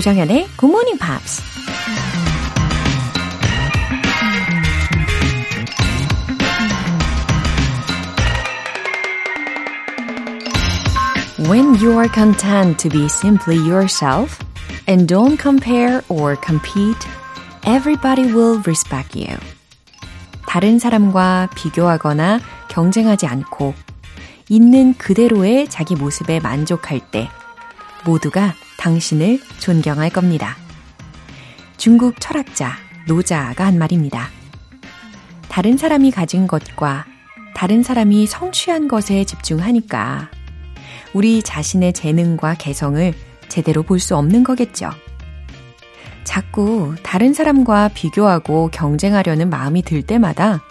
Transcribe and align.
조정현의 0.00 0.48
Good 0.56 0.72
Morning 0.72 0.98
Pops. 0.98 1.42
When 11.46 11.74
you 11.82 11.98
are 11.98 12.08
content 12.08 12.78
to 12.78 12.88
be 12.88 13.08
simply 13.08 13.56
yourself 13.56 14.38
and 14.88 15.06
don't 15.06 15.38
compare 15.38 16.02
or 16.08 16.34
compete, 16.36 17.06
everybody 17.66 18.32
will 18.32 18.62
respect 18.64 19.18
you. 19.18 19.36
다른 20.46 20.78
사람과 20.78 21.50
비교하거나 21.54 22.40
경쟁하지 22.68 23.26
않고 23.26 23.74
있는 24.48 24.94
그대로의 24.94 25.68
자기 25.68 25.94
모습에 25.94 26.40
만족할 26.40 27.00
때 27.10 27.28
모두가 28.06 28.54
당신을 28.80 29.40
존경할 29.58 30.08
겁니다. 30.08 30.56
중국 31.76 32.18
철학자 32.18 32.72
노자가 33.06 33.66
한 33.66 33.78
말입니다. 33.78 34.28
다른 35.48 35.76
사람이 35.76 36.10
가진 36.10 36.46
것과 36.46 37.04
다른 37.54 37.82
사람이 37.82 38.26
성취한 38.26 38.88
것에 38.88 39.24
집중하니까 39.24 40.30
우리 41.12 41.42
자신의 41.42 41.92
재능과 41.92 42.54
개성을 42.54 43.12
제대로 43.48 43.82
볼 43.82 43.98
수 43.98 44.16
없는 44.16 44.44
거겠죠. 44.44 44.90
자꾸 46.24 46.94
다른 47.02 47.34
사람과 47.34 47.88
비교하고 47.88 48.70
경쟁하려는 48.72 49.50
마음이 49.50 49.82
들 49.82 50.02
때마다 50.02 50.62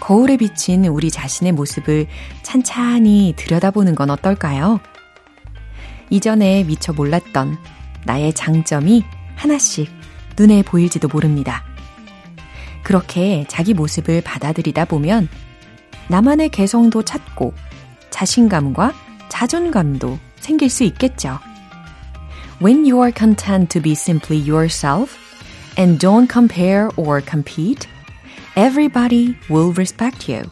거울에 0.00 0.36
비친 0.36 0.84
우리 0.86 1.10
자신의 1.10 1.52
모습을 1.52 2.08
찬찬히 2.42 3.34
들여다보는 3.36 3.94
건 3.94 4.10
어떨까요? 4.10 4.80
이전에 6.12 6.64
미처 6.64 6.92
몰랐던 6.92 7.56
나의 8.04 8.34
장점이 8.34 9.02
하나씩 9.34 9.90
눈에 10.36 10.62
보일지도 10.62 11.08
모릅니다. 11.08 11.64
그렇게 12.82 13.46
자기 13.48 13.72
모습을 13.72 14.20
받아들이다 14.20 14.84
보면 14.84 15.30
나만의 16.08 16.50
개성도 16.50 17.02
찾고 17.02 17.54
자신감과 18.10 18.92
자존감도 19.30 20.18
생길 20.36 20.68
수 20.68 20.84
있겠죠. 20.84 21.38
When 22.62 22.80
you 22.84 23.00
are 23.00 23.12
content 23.16 23.70
to 23.70 23.80
be 23.80 23.92
simply 23.92 24.38
yourself 24.38 25.16
and 25.78 25.98
don't 25.98 26.30
compare 26.30 26.90
or 26.96 27.24
compete, 27.26 27.88
everybody 28.54 29.34
will 29.50 29.72
respect 29.74 30.30
you. 30.30 30.44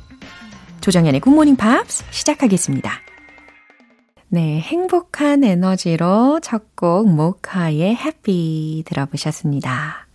조정현의 0.81 1.21
굿모닝 1.21 1.57
팝스 1.57 2.05
시작하겠습니다. 2.11 3.10
네, 4.33 4.61
행복한 4.61 5.43
에너지로 5.45 6.39
첫 6.41 6.75
곡 6.77 7.09
모카의 7.11 7.95
Happy 7.97 8.85
들어보셨습니다. 8.87 10.07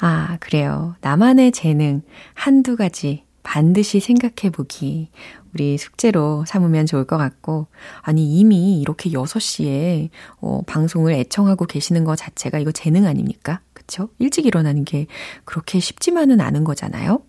아, 0.00 0.36
그래요. 0.40 0.94
나만의 1.02 1.52
재능 1.52 2.00
한두 2.34 2.76
가지 2.76 3.24
반드시 3.42 4.00
생각해 4.00 4.50
보기 4.52 5.10
우리 5.52 5.76
숙제로 5.76 6.44
삼으면 6.46 6.86
좋을 6.86 7.04
것 7.04 7.18
같고, 7.18 7.66
아니, 8.00 8.38
이미 8.38 8.80
이렇게 8.80 9.10
6시에, 9.10 10.08
어, 10.40 10.62
방송을 10.66 11.12
애청하고 11.12 11.66
계시는 11.66 12.04
것 12.04 12.16
자체가 12.16 12.58
이거 12.58 12.72
재능 12.72 13.04
아닙니까? 13.06 13.60
그쵸? 13.74 14.08
일찍 14.18 14.46
일어나는 14.46 14.84
게 14.86 15.06
그렇게 15.44 15.78
쉽지만은 15.80 16.40
않은 16.40 16.64
거잖아요? 16.64 17.20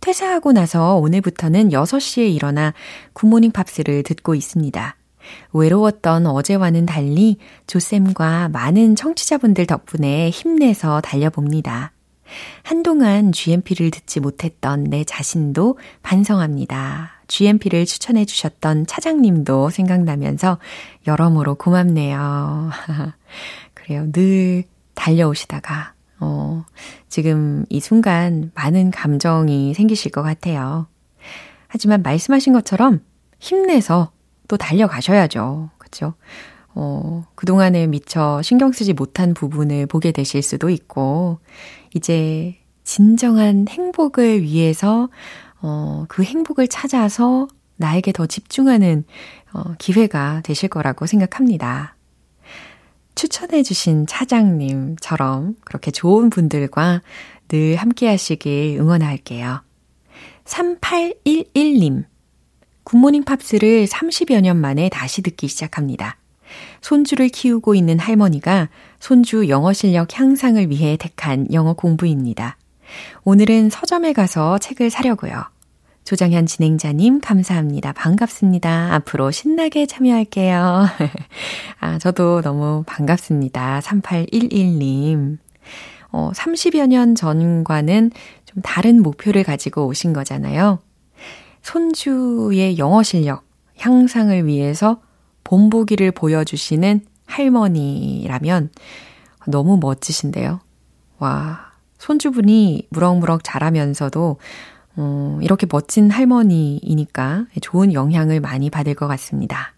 퇴사하고 0.00 0.52
나서 0.52 0.96
오늘부터는 0.96 1.70
6시에 1.70 2.34
일어나 2.34 2.72
굿모닝 3.12 3.52
팝스를 3.52 4.02
듣고 4.02 4.34
있습니다. 4.34 4.96
외로웠던 5.52 6.26
어제와는 6.26 6.86
달리 6.86 7.36
조쌤과 7.66 8.48
많은 8.48 8.96
청취자분들 8.96 9.66
덕분에 9.66 10.30
힘내서 10.30 11.00
달려봅니다. 11.00 11.92
한동안 12.62 13.32
GMP를 13.32 13.90
듣지 13.90 14.20
못했던 14.20 14.84
내 14.84 15.04
자신도 15.04 15.78
반성합니다. 16.02 17.10
GMP를 17.26 17.86
추천해 17.86 18.24
주셨던 18.24 18.86
차장님도 18.86 19.70
생각나면서 19.70 20.58
여러모로 21.06 21.56
고맙네요. 21.56 22.70
그래요. 23.74 24.10
늘 24.12 24.64
달려오시다가, 24.94 25.94
어, 26.20 26.64
지금 27.08 27.64
이 27.68 27.80
순간 27.80 28.52
많은 28.54 28.90
감정이 28.90 29.74
생기실 29.74 30.12
것 30.12 30.22
같아요. 30.22 30.86
하지만 31.66 32.02
말씀하신 32.02 32.52
것처럼 32.52 33.00
힘내서 33.38 34.12
또 34.48 34.56
달려가셔야죠. 34.56 35.70
그쵸? 35.78 36.14
어, 36.74 37.24
그동안에 37.34 37.86
미처 37.86 38.40
신경 38.42 38.72
쓰지 38.72 38.92
못한 38.92 39.34
부분을 39.34 39.86
보게 39.86 40.12
되실 40.12 40.42
수도 40.42 40.70
있고, 40.70 41.38
이제 41.94 42.56
진정한 42.84 43.66
행복을 43.68 44.42
위해서, 44.42 45.08
어, 45.60 46.04
그 46.08 46.22
행복을 46.22 46.68
찾아서 46.68 47.48
나에게 47.76 48.12
더 48.12 48.26
집중하는, 48.26 49.04
어, 49.52 49.74
기회가 49.78 50.42
되실 50.44 50.68
거라고 50.68 51.06
생각합니다. 51.06 51.96
추천해주신 53.20 54.06
차장님처럼 54.06 55.56
그렇게 55.66 55.90
좋은 55.90 56.30
분들과 56.30 57.02
늘 57.48 57.76
함께 57.76 58.08
하시길 58.08 58.78
응원할게요. 58.80 59.60
3811님. 60.46 62.04
굿모닝 62.82 63.24
팝스를 63.24 63.86
30여 63.86 64.40
년 64.40 64.56
만에 64.56 64.88
다시 64.88 65.20
듣기 65.20 65.48
시작합니다. 65.48 66.16
손주를 66.80 67.28
키우고 67.28 67.74
있는 67.74 67.98
할머니가 67.98 68.70
손주 69.00 69.50
영어 69.50 69.74
실력 69.74 70.18
향상을 70.18 70.70
위해 70.70 70.96
택한 70.96 71.46
영어 71.52 71.74
공부입니다. 71.74 72.56
오늘은 73.24 73.68
서점에 73.68 74.14
가서 74.14 74.56
책을 74.56 74.88
사려고요. 74.88 75.44
조정현 76.10 76.46
진행자님, 76.46 77.20
감사합니다. 77.20 77.92
반갑습니다. 77.92 78.92
앞으로 78.94 79.30
신나게 79.30 79.86
참여할게요. 79.86 80.86
아, 81.78 81.98
저도 82.00 82.42
너무 82.42 82.82
반갑습니다. 82.84 83.78
3811님. 83.78 85.38
어, 86.10 86.32
30여 86.34 86.88
년 86.88 87.14
전과는 87.14 88.10
좀 88.44 88.60
다른 88.60 89.04
목표를 89.04 89.44
가지고 89.44 89.86
오신 89.86 90.12
거잖아요. 90.12 90.80
손주의 91.62 92.76
영어 92.76 93.04
실력 93.04 93.44
향상을 93.78 94.46
위해서 94.46 95.00
본보기를 95.44 96.10
보여주시는 96.10 97.02
할머니라면 97.26 98.70
너무 99.46 99.78
멋지신데요. 99.80 100.58
와, 101.20 101.70
손주분이 101.98 102.88
무럭무럭 102.90 103.44
자라면서도 103.44 104.38
어, 105.02 105.38
이렇게 105.40 105.66
멋진 105.70 106.10
할머니이니까 106.10 107.46
좋은 107.62 107.94
영향을 107.94 108.40
많이 108.40 108.68
받을 108.68 108.94
것 108.94 109.08
같습니다. 109.08 109.72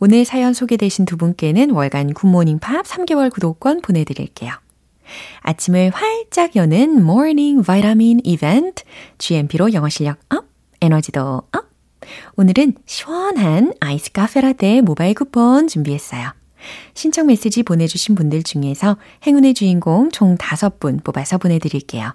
오늘 0.00 0.24
사연 0.24 0.54
소개되신 0.54 1.04
두 1.04 1.18
분께는 1.18 1.70
월간 1.70 2.14
굿모닝 2.14 2.58
팝스 2.58 2.86
3개월 2.86 3.30
구독권 3.30 3.82
보내드릴게요. 3.82 4.52
아침을 5.40 5.90
활짝 5.90 6.56
여는 6.56 7.04
morning 7.04 7.62
vitamin 7.62 8.20
이벤트 8.24 8.82
GMP로 9.18 9.74
영어 9.74 9.90
실력 9.90 10.18
up, 10.30 10.46
에너지도 10.80 11.42
up. 11.52 11.70
오늘은 12.36 12.74
시원한 12.86 13.74
아이스 13.80 14.12
카페라떼 14.12 14.80
모바일 14.80 15.12
쿠폰 15.12 15.68
준비했어요. 15.68 16.32
신청 16.94 17.26
메시지 17.26 17.62
보내주신 17.62 18.14
분들 18.14 18.44
중에서 18.44 18.96
행운의 19.26 19.52
주인공 19.52 20.10
총 20.10 20.36
5분 20.38 21.04
뽑아서 21.04 21.36
보내드릴게요. 21.36 22.14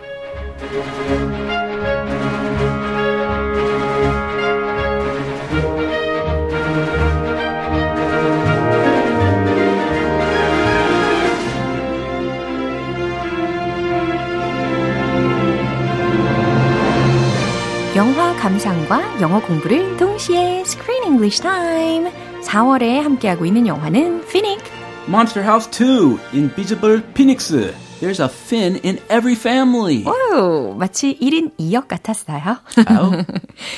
감상과 18.61 19.21
영어 19.21 19.41
공부를 19.41 19.97
동시에 19.97 20.59
Screen 20.59 21.03
English 21.05 21.41
Time. 21.41 22.11
4월에 22.43 23.01
함께하고 23.01 23.43
있는 23.43 23.65
영화는 23.65 24.21
Phoenix. 24.25 24.63
Monster 25.07 25.43
House 25.43 25.67
2 25.71 26.19
Invisible 26.31 27.01
Phoenix 27.15 27.51
There's 27.99 28.19
a 28.19 28.29
Finn 28.29 28.79
in 28.83 28.99
every 29.09 29.33
family. 29.33 30.05
오, 30.05 30.75
마치 30.75 31.17
1인 31.19 31.57
2역 31.57 31.87
같았어요. 31.87 32.59
Oh, 32.87 33.25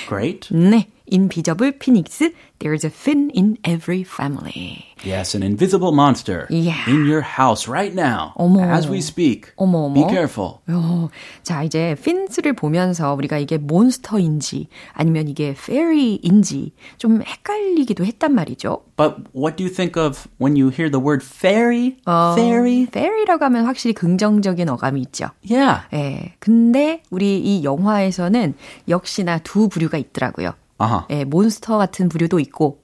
great. 0.10 0.54
네, 0.54 0.90
인비저블 1.14 1.78
피닉스. 1.78 2.34
There's 2.58 2.84
a 2.86 2.90
Finn 2.90 3.30
in 3.36 3.58
every 3.64 4.04
family. 4.04 4.86
Yes, 5.04 5.36
an 5.36 5.44
invisible 5.44 5.92
monster 5.92 6.48
Yeah. 6.50 6.80
in 6.88 7.06
your 7.06 7.22
house 7.22 7.68
right 7.68 7.94
now 7.94 8.32
어머. 8.38 8.62
as 8.72 8.88
we 8.90 9.00
speak. 9.00 9.52
어머, 9.58 9.86
어머. 9.90 9.94
Be 9.94 10.04
careful. 10.10 10.60
어, 10.70 11.10
자, 11.44 11.62
이제 11.64 11.94
핀스를 12.02 12.54
보면서 12.54 13.14
우리가 13.14 13.38
이게 13.38 13.58
monster인지 13.58 14.68
아니면 14.94 15.28
이게 15.28 15.54
fairy인지 15.54 16.72
좀 16.98 17.22
헷갈리기도 17.22 18.06
했단 18.06 18.34
말이죠. 18.34 18.82
But 18.96 19.16
what 19.36 19.58
do 19.58 19.66
you 19.66 19.70
think 19.74 19.98
of 20.02 20.28
when 20.40 20.56
you 20.56 20.70
hear 20.72 20.90
the 20.90 21.04
word 21.04 21.22
fairy? 21.24 21.98
어, 22.06 22.34
fairy? 22.36 22.88
fairy라고 22.90 23.44
하면 23.46 23.66
확실히 23.66 23.94
긍정적인 23.94 24.70
어감이 24.70 25.02
있죠. 25.02 25.28
Yeah. 25.48 25.82
예. 25.94 26.34
근데 26.40 27.04
우리 27.12 27.40
이 27.40 27.64
영화에서는 27.66 28.54
역시나 28.88 29.40
두 29.40 29.68
부류가 29.68 29.98
있더라고요. 29.98 30.54
아하. 30.78 31.06
예, 31.12 31.24
몬스터 31.24 31.78
같은 31.78 32.10
부류도 32.10 32.40
있고, 32.40 32.80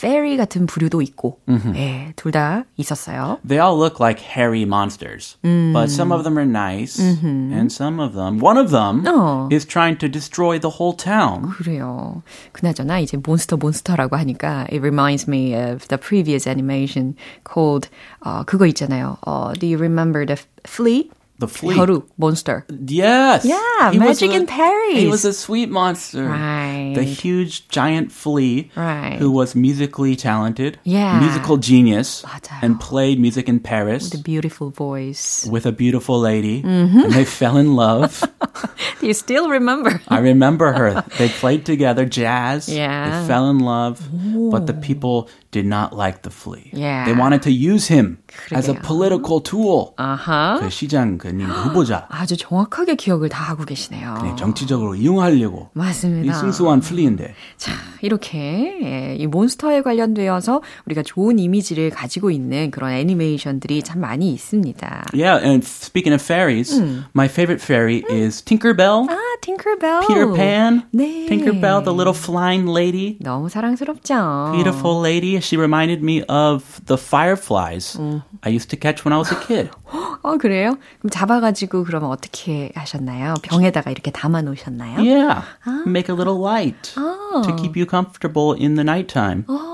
fairy 0.00 0.36
같은 0.36 0.66
부류도 0.66 1.02
있고, 1.02 1.40
예, 1.76 2.12
둘 2.16 2.32
다 2.32 2.64
있었어요. 2.76 3.38
They 3.46 3.60
all 3.64 3.78
look 3.78 4.00
like 4.00 4.20
hairy 4.24 4.62
monsters, 4.62 5.36
but 5.42 5.90
some 5.92 6.10
of 6.12 6.24
them 6.24 6.36
are 6.38 6.48
nice, 6.48 6.98
and 6.98 7.70
some 7.70 8.00
of 8.00 8.14
them, 8.14 8.40
one 8.42 8.58
of 8.58 8.70
them, 8.72 9.04
어. 9.06 9.48
is 9.52 9.64
trying 9.66 9.98
to 9.98 10.08
destroy 10.10 10.58
the 10.58 10.72
whole 10.80 10.96
town. 10.96 11.50
그래요. 11.50 12.22
그나저나 12.52 12.98
이제 12.98 13.16
몬스터 13.18 13.58
몬스터라고 13.58 14.16
하니까 14.16 14.66
it 14.72 14.80
reminds 14.80 15.28
me 15.30 15.54
of 15.54 15.86
the 15.88 15.98
previous 16.00 16.48
animation 16.48 17.14
called 17.44 17.88
어 18.24 18.42
그거 18.44 18.66
있잖아요. 18.66 19.18
어 19.26 19.52
Do 19.52 19.66
you 19.66 19.76
remember 19.78 20.26
the 20.26 20.36
flea? 20.66 21.08
The 21.39 21.47
flea. 21.47 21.73
벼룩 21.77 22.03
몬스터. 22.19 22.63
Yes. 22.91 23.45
Yeah, 23.47 23.91
He 23.91 23.97
was 23.97 24.19
Magic 24.19 24.31
a- 24.31 24.35
in 24.35 24.45
Paris. 24.45 24.99
He 24.99 25.07
was 25.07 25.23
a 25.23 25.31
sweet 25.31 25.71
monster. 25.71 26.27
Right. 26.27 26.91
The 26.93 27.03
huge 27.07 27.69
giant 27.69 28.11
flea 28.11 28.67
Right. 28.75 29.15
who 29.15 29.31
was 29.31 29.55
musically 29.55 30.17
talented, 30.19 30.79
Yeah. 30.83 31.15
musical 31.23 31.55
genius, 31.55 32.25
맞아요. 32.27 32.59
and 32.61 32.75
played 32.83 33.21
music 33.23 33.47
in 33.47 33.61
Paris 33.63 34.09
The 34.11 34.19
beautiful 34.19 34.67
voice. 34.69 35.47
with 35.49 35.63
a 35.65 35.71
beautiful 35.71 36.19
lady. 36.19 36.59
And 36.59 37.07
they 37.15 37.23
fell 37.23 37.55
in 37.55 37.71
love. 37.73 38.19
Do 38.99 39.07
you 39.07 39.15
still 39.15 39.47
remember? 39.47 40.01
I 40.11 40.19
remember 40.19 40.73
her. 40.75 41.05
They 41.15 41.29
played 41.31 41.63
together 41.63 42.03
jazz. 42.03 42.67
Yeah. 42.67 43.07
They 43.07 43.31
fell 43.31 43.47
in 43.47 43.63
love, 43.63 44.03
but 44.51 44.67
the 44.67 44.75
people 44.75 45.31
did 45.54 45.66
not 45.66 45.94
like 45.94 46.22
the 46.22 46.30
flea. 46.34 46.68
Yeah. 46.72 47.04
They 47.06 47.14
wanted 47.14 47.42
to 47.42 47.52
use 47.52 47.86
him 47.86 48.18
as 48.52 48.68
a 48.68 48.74
political 48.74 49.40
tool. 49.40 49.94
아하. 49.96 50.58
그 50.60 50.68
시장 50.68 51.16
그님 51.16 51.46
후보자. 51.46 52.06
아주 52.10 52.36
정확하게 52.36 52.96
기억을 52.96 53.28
다 53.28 53.44
하고 53.44 53.64
계시네요. 53.64 54.18
네, 54.24 54.34
정치적으로 54.36 54.96
이용하려고. 54.96 55.70
이 55.74 55.78
맞습니다. 55.78 56.34
순수한 56.34 56.80
플리인데. 56.80 57.34
자, 57.56 57.70
이렇게 58.02 58.80
예, 58.82 59.16
이 59.16 59.26
몬스터에 59.28 59.82
관련되어서 59.82 60.60
우리가 60.86 61.02
좋은 61.04 61.38
이미지를 61.38 61.90
가지고 61.90 62.32
있는 62.32 62.72
그런 62.72 62.90
애니메이션들이 62.90 63.82
참 63.84 64.00
많이 64.00 64.32
있습니다. 64.32 65.06
Yeah, 65.14 65.38
and 65.46 65.64
speaking 65.64 66.12
of 66.12 66.20
fairies, 66.20 66.74
my 67.14 67.28
favorite 67.28 67.62
fairy 67.62 68.02
is 68.10 68.42
Tinkerbell, 68.42 69.06
아, 69.08 69.16
팅커벨. 69.43 70.01
Peter 70.07 70.33
Pan, 70.33 70.83
네. 70.93 71.27
Tinkerbell, 71.27 71.83
the 71.83 71.93
little 71.93 72.13
flying 72.13 72.67
lady. 72.67 73.17
너무 73.21 73.49
사랑스럽죠. 73.49 74.51
Beautiful 74.53 74.99
lady. 74.99 75.39
She 75.39 75.57
reminded 75.57 76.01
me 76.03 76.23
of 76.27 76.81
the 76.85 76.97
fireflies 76.97 77.97
I 78.43 78.49
used 78.49 78.69
to 78.71 78.77
catch 78.77 79.05
when 79.05 79.13
I 79.13 79.17
was 79.17 79.31
a 79.31 79.37
kid. 79.39 79.69
어, 80.21 80.37
그래요? 80.37 80.77
그럼 80.99 81.09
잡아가지고 81.11 81.85
그러면 81.85 82.09
어떻게 82.09 82.71
하셨나요? 82.75 83.35
병에다가 83.43 83.89
이렇게 83.91 84.11
담아 84.11 84.41
놓으셨나요? 84.41 84.99
Yeah, 84.99 85.43
make 85.87 86.09
a 86.09 86.15
little 86.15 86.37
light 86.39 86.93
to 86.93 87.55
keep 87.55 87.77
you 87.77 87.85
comfortable 87.85 88.53
in 88.53 88.75
the 88.75 88.83
nighttime. 88.83 89.45
어, 89.47 89.72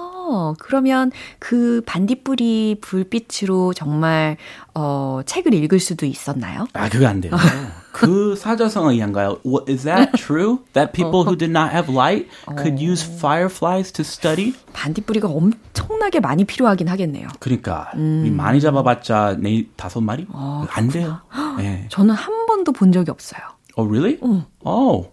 그러면 0.58 1.10
그 1.38 1.82
반딧불이 1.86 2.78
불빛으로 2.80 3.72
정말 3.74 4.36
어, 4.74 5.20
책을 5.26 5.52
읽을 5.54 5.80
수도 5.80 6.06
있었나요? 6.06 6.66
아, 6.72 6.88
그거 6.88 7.06
안 7.06 7.20
돼요. 7.20 7.32
그 7.92 8.36
사자성어 8.36 8.92
이한가요? 8.92 9.38
What- 9.44 9.70
Is 9.72 9.82
that 9.84 10.12
true? 10.16 10.60
That 10.74 10.92
people 10.92 11.24
who 11.24 11.36
did 11.36 11.50
not 11.50 11.70
have 11.72 11.92
light 11.92 12.28
could 12.56 12.78
use 12.80 13.02
fireflies 13.04 13.90
to 13.92 14.02
study? 14.04 14.54
반딧불이가 14.72 15.28
엄청나게 15.28 16.20
많이 16.20 16.44
필요하긴 16.44 16.88
하겠네요. 16.88 17.26
그러니까 17.40 17.90
이 17.96 18.30
많이 18.30 18.60
잡아봤자 18.60 19.36
네 19.40 19.66
다섯 19.76 20.00
마리? 20.00 20.26
안 20.70 20.88
돼요. 20.88 21.20
예. 21.60 21.86
저는 21.90 22.14
한 22.14 22.46
번도 22.46 22.72
본 22.72 22.92
적이 22.92 23.10
없어요. 23.10 23.40
Oh, 23.76 23.88
really? 23.88 24.18
Oh. 24.64 25.08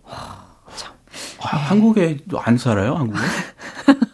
아, 1.42 1.56
한국에 1.58 2.20
안 2.38 2.58
살아요? 2.58 2.96
한국에? 2.96 3.20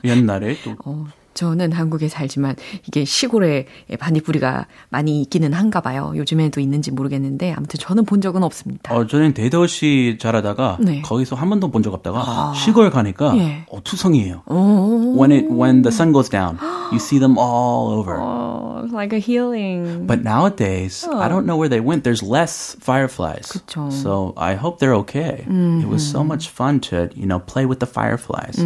옛날에 0.03 0.61
또. 0.61 0.75
어, 0.85 1.05
저는 1.33 1.71
한국에 1.71 2.07
살지만 2.09 2.55
이게 2.87 3.05
시골에 3.05 3.65
반딧불이가 3.99 4.67
많이 4.89 5.21
있기는 5.21 5.53
한가 5.53 5.81
봐요. 5.81 6.13
요즘에도 6.15 6.59
있는지 6.59 6.91
모르겠는데 6.91 7.53
아무튼 7.53 7.79
저는 7.79 8.05
본 8.05 8.21
적은 8.21 8.43
없습니다. 8.43 8.93
어, 8.95 9.07
저는 9.07 9.33
대도시 9.33 10.17
자라다가 10.19 10.77
네. 10.79 11.01
거기서 11.01 11.35
한 11.35 11.49
번도 11.49 11.69
본 11.71 11.83
적 11.83 11.93
없다가 11.93 12.53
시골 12.55 12.89
가니까 12.89 13.35
예. 13.37 13.65
어, 13.69 13.81
투성이에요. 13.83 14.43
오, 14.47 15.15
When 15.19 15.31
it 15.31 15.47
when 15.51 15.81
the 15.81 15.91
sun 15.91 16.13
goes 16.13 16.29
down, 16.29 16.57
you 16.91 16.97
see 16.97 17.19
them 17.19 17.37
all 17.37 17.91
over. 17.99 18.15
어, 18.19 18.87
like 18.93 19.13
a 19.13 19.19
healing. 19.19 20.07
But 20.07 20.21
nowadays, 20.23 21.03
I 21.07 21.27
don't 21.27 21.45
know 21.45 21.57
where 21.57 21.67
they 21.69 21.81
went. 21.83 22.03
There's 22.03 22.23
less 22.23 22.75
fireflies. 22.79 23.51
그쵸. 23.51 23.91
So 23.91 24.33
I 24.37 24.55
hope 24.55 24.79
they're 24.79 24.95
okay. 25.03 25.43
It 25.47 25.87
was 25.89 26.03
so 26.03 26.23
much 26.23 26.49
fun 26.49 26.79
to, 26.91 27.09
you 27.15 27.25
know, 27.27 27.39
play 27.39 27.65
with 27.65 27.79
the 27.79 27.87
fireflies. 27.89 28.59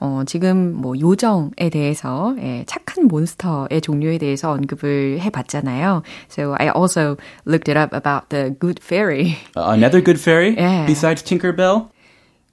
어, 0.00 0.22
지금 0.26 0.74
뭐 0.80 0.94
요정 0.98 1.49
에 1.58 1.70
대해서 1.70 2.34
예, 2.38 2.64
착한 2.66 3.06
몬스터의 3.08 3.80
종류에 3.80 4.18
대해서 4.18 4.50
언급을 4.52 5.20
해봤잖아요. 5.20 6.02
So 6.30 6.54
I 6.58 6.70
also 6.74 7.16
looked 7.46 7.68
it 7.70 7.78
up 7.78 7.92
about 7.94 8.28
the 8.30 8.54
good 8.58 8.80
fairy. 8.82 9.36
Uh, 9.56 9.70
another 9.74 10.00
good 10.02 10.20
fairy 10.20 10.54
Yeah. 10.56 10.86
besides 10.86 11.22
Tinkerbell? 11.22 11.88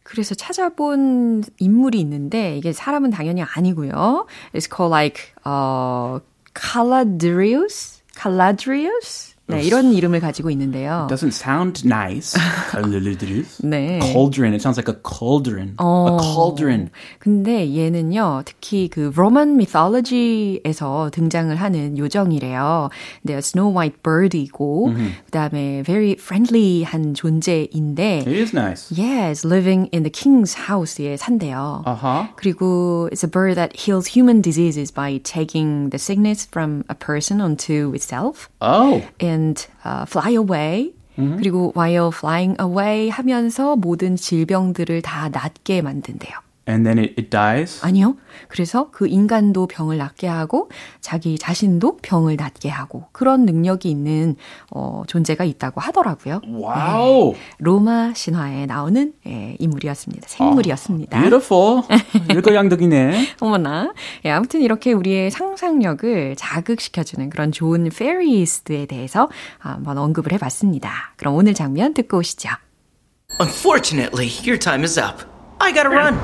그래서 0.03 0.35
찾아본 0.35 1.43
인물이 1.59 1.99
있는데 1.99 2.57
이게 2.57 2.71
사람은 2.71 3.09
당연히 3.11 3.43
아니고요. 3.43 4.25
It's 4.53 4.67
called 4.67 4.91
like 4.91 5.33
어 5.43 6.19
Caladrius, 6.55 8.01
Caladrius. 8.15 9.35
네, 9.48 9.60
이런 9.62 9.92
이름을 9.92 10.20
가지고 10.20 10.50
있는데요. 10.50 11.08
Doesn't 11.10 11.32
sound 11.34 11.82
nice. 11.86 12.38
네. 13.62 13.98
Cauldron. 14.00 14.54
It 14.54 14.62
sounds 14.62 14.78
like 14.78 14.88
a 14.88 14.96
cauldron. 15.04 15.74
어. 15.78 16.16
A 16.16 16.24
cauldron. 16.24 16.90
근데 17.18 17.74
얘는요, 17.76 18.42
특히 18.46 18.88
그 18.88 19.10
로만 19.14 19.56
미톨로지에서 19.56 21.10
등장을 21.12 21.54
하는 21.56 21.98
요정이래요. 21.98 22.88
근데 23.22 23.40
스노우 23.40 23.76
화이트 23.78 23.96
버드이고, 24.02 24.92
그 25.24 25.30
다음에 25.30 25.82
very 25.82 26.12
friendly한 26.12 27.14
존재인데, 27.14 28.24
It 28.26 28.30
is 28.30 28.54
nice. 28.56 28.90
yes, 28.96 29.46
living 29.46 29.88
in 29.92 30.02
the 30.04 30.10
king's 30.10 30.54
house에 30.68 31.16
산대요. 31.16 31.82
Uh-huh. 31.86 32.28
그리고 32.36 33.08
it's 33.12 33.24
a 33.24 33.28
bird 33.30 33.56
that 33.56 33.74
heals 33.76 34.06
human 34.16 34.40
diseases 34.40 34.90
by 34.92 35.18
taking 35.24 35.90
the 35.90 35.98
sickness 35.98 36.46
from 36.48 36.84
a 36.88 36.94
person 36.94 37.40
onto 37.40 37.92
itself 37.94 38.48
Oh. 38.60 39.02
and 39.20 39.35
uh, 39.85 40.05
fly 40.07 40.35
away. 40.35 40.93
그리고 41.17 41.73
while 41.75 42.11
flying 42.13 42.55
away 42.61 43.09
하면서 43.09 43.75
모든 43.75 44.15
질병들을 44.15 45.01
다 45.01 45.29
낫게 45.29 45.81
만든대요. 45.81 46.46
And 46.67 46.85
then 46.85 46.99
it, 46.99 47.13
it 47.17 47.29
dies. 47.29 47.83
아니요. 47.83 48.17
그래서 48.49 48.89
그 48.91 49.07
인간도 49.07 49.67
병을 49.67 49.97
낫게 49.97 50.27
하고 50.27 50.69
자기 50.99 51.37
자신도 51.37 51.97
병을 52.01 52.35
낫게 52.35 52.69
하고 52.69 53.05
그런 53.11 53.45
능력이 53.45 53.89
있는 53.89 54.35
어, 54.71 55.03
존재가 55.07 55.43
있다고 55.43 55.79
하더라고요. 55.81 56.41
Wow. 56.45 57.35
로마 57.59 58.13
신화에 58.13 58.65
나오는 58.65 59.13
예, 59.25 59.55
인물이었습니다. 59.59 60.27
생물이었습니다. 60.27 61.19
Beautiful. 61.19 61.83
일거양득이네. 62.29 63.35
어머나. 63.39 63.93
예, 64.25 64.31
아무튼 64.31 64.61
이렇게 64.61 64.93
우리의 64.93 65.31
상상력을 65.31 66.35
자극시켜주는 66.35 67.29
그런 67.29 67.51
좋은 67.51 67.89
페리스에 67.89 68.85
대해서 68.85 69.29
한번 69.57 69.97
언급을 69.97 70.33
해봤습니다. 70.33 71.13
그럼 71.15 71.35
오늘 71.35 71.53
장면 71.53 71.93
듣고 71.93 72.17
오시죠. 72.17 72.49
Unfortunately, 73.39 74.29
your 74.45 74.57
time 74.57 74.83
is 74.83 74.99
up. 74.99 75.36
I 75.59 75.71
gotta 75.71 75.89
run. 75.89 76.15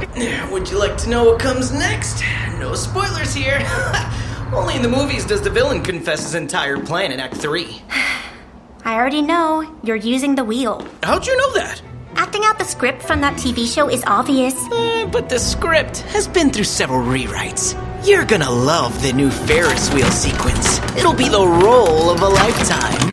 Would 0.51 0.69
you 0.69 0.77
like 0.77 0.97
to 0.97 1.09
know 1.09 1.25
what 1.25 1.39
comes 1.39 1.71
next? 1.71 2.23
No 2.59 2.75
spoilers 2.75 3.33
here. 3.33 3.59
Only 4.53 4.75
in 4.75 4.81
the 4.81 4.89
movies 4.89 5.25
does 5.25 5.41
the 5.41 5.49
villain 5.49 5.81
confess 5.81 6.23
his 6.23 6.35
entire 6.35 6.79
plan 6.79 7.11
in 7.11 7.19
Act 7.19 7.35
3. 7.35 7.81
I 8.85 8.95
already 8.95 9.21
know. 9.21 9.69
You're 9.83 9.95
using 9.95 10.35
the 10.35 10.43
wheel. 10.43 10.85
How'd 11.01 11.25
you 11.25 11.35
know 11.37 11.53
that? 11.53 11.81
Acting 12.15 12.43
out 12.45 12.59
the 12.59 12.65
script 12.65 13.01
from 13.01 13.21
that 13.21 13.33
TV 13.35 13.65
show 13.73 13.89
is 13.89 14.03
obvious. 14.05 14.53
Eh, 14.71 15.07
but 15.11 15.29
the 15.29 15.39
script 15.39 15.99
has 16.01 16.27
been 16.27 16.51
through 16.51 16.65
several 16.65 17.01
rewrites. 17.01 17.75
You're 18.05 18.25
gonna 18.25 18.51
love 18.51 19.01
the 19.01 19.13
new 19.13 19.31
Ferris 19.31 19.91
wheel 19.93 20.11
sequence. 20.11 20.79
It'll 20.97 21.13
be 21.13 21.29
the 21.29 21.45
role 21.45 22.09
of 22.09 22.21
a 22.21 22.27
lifetime. 22.27 23.12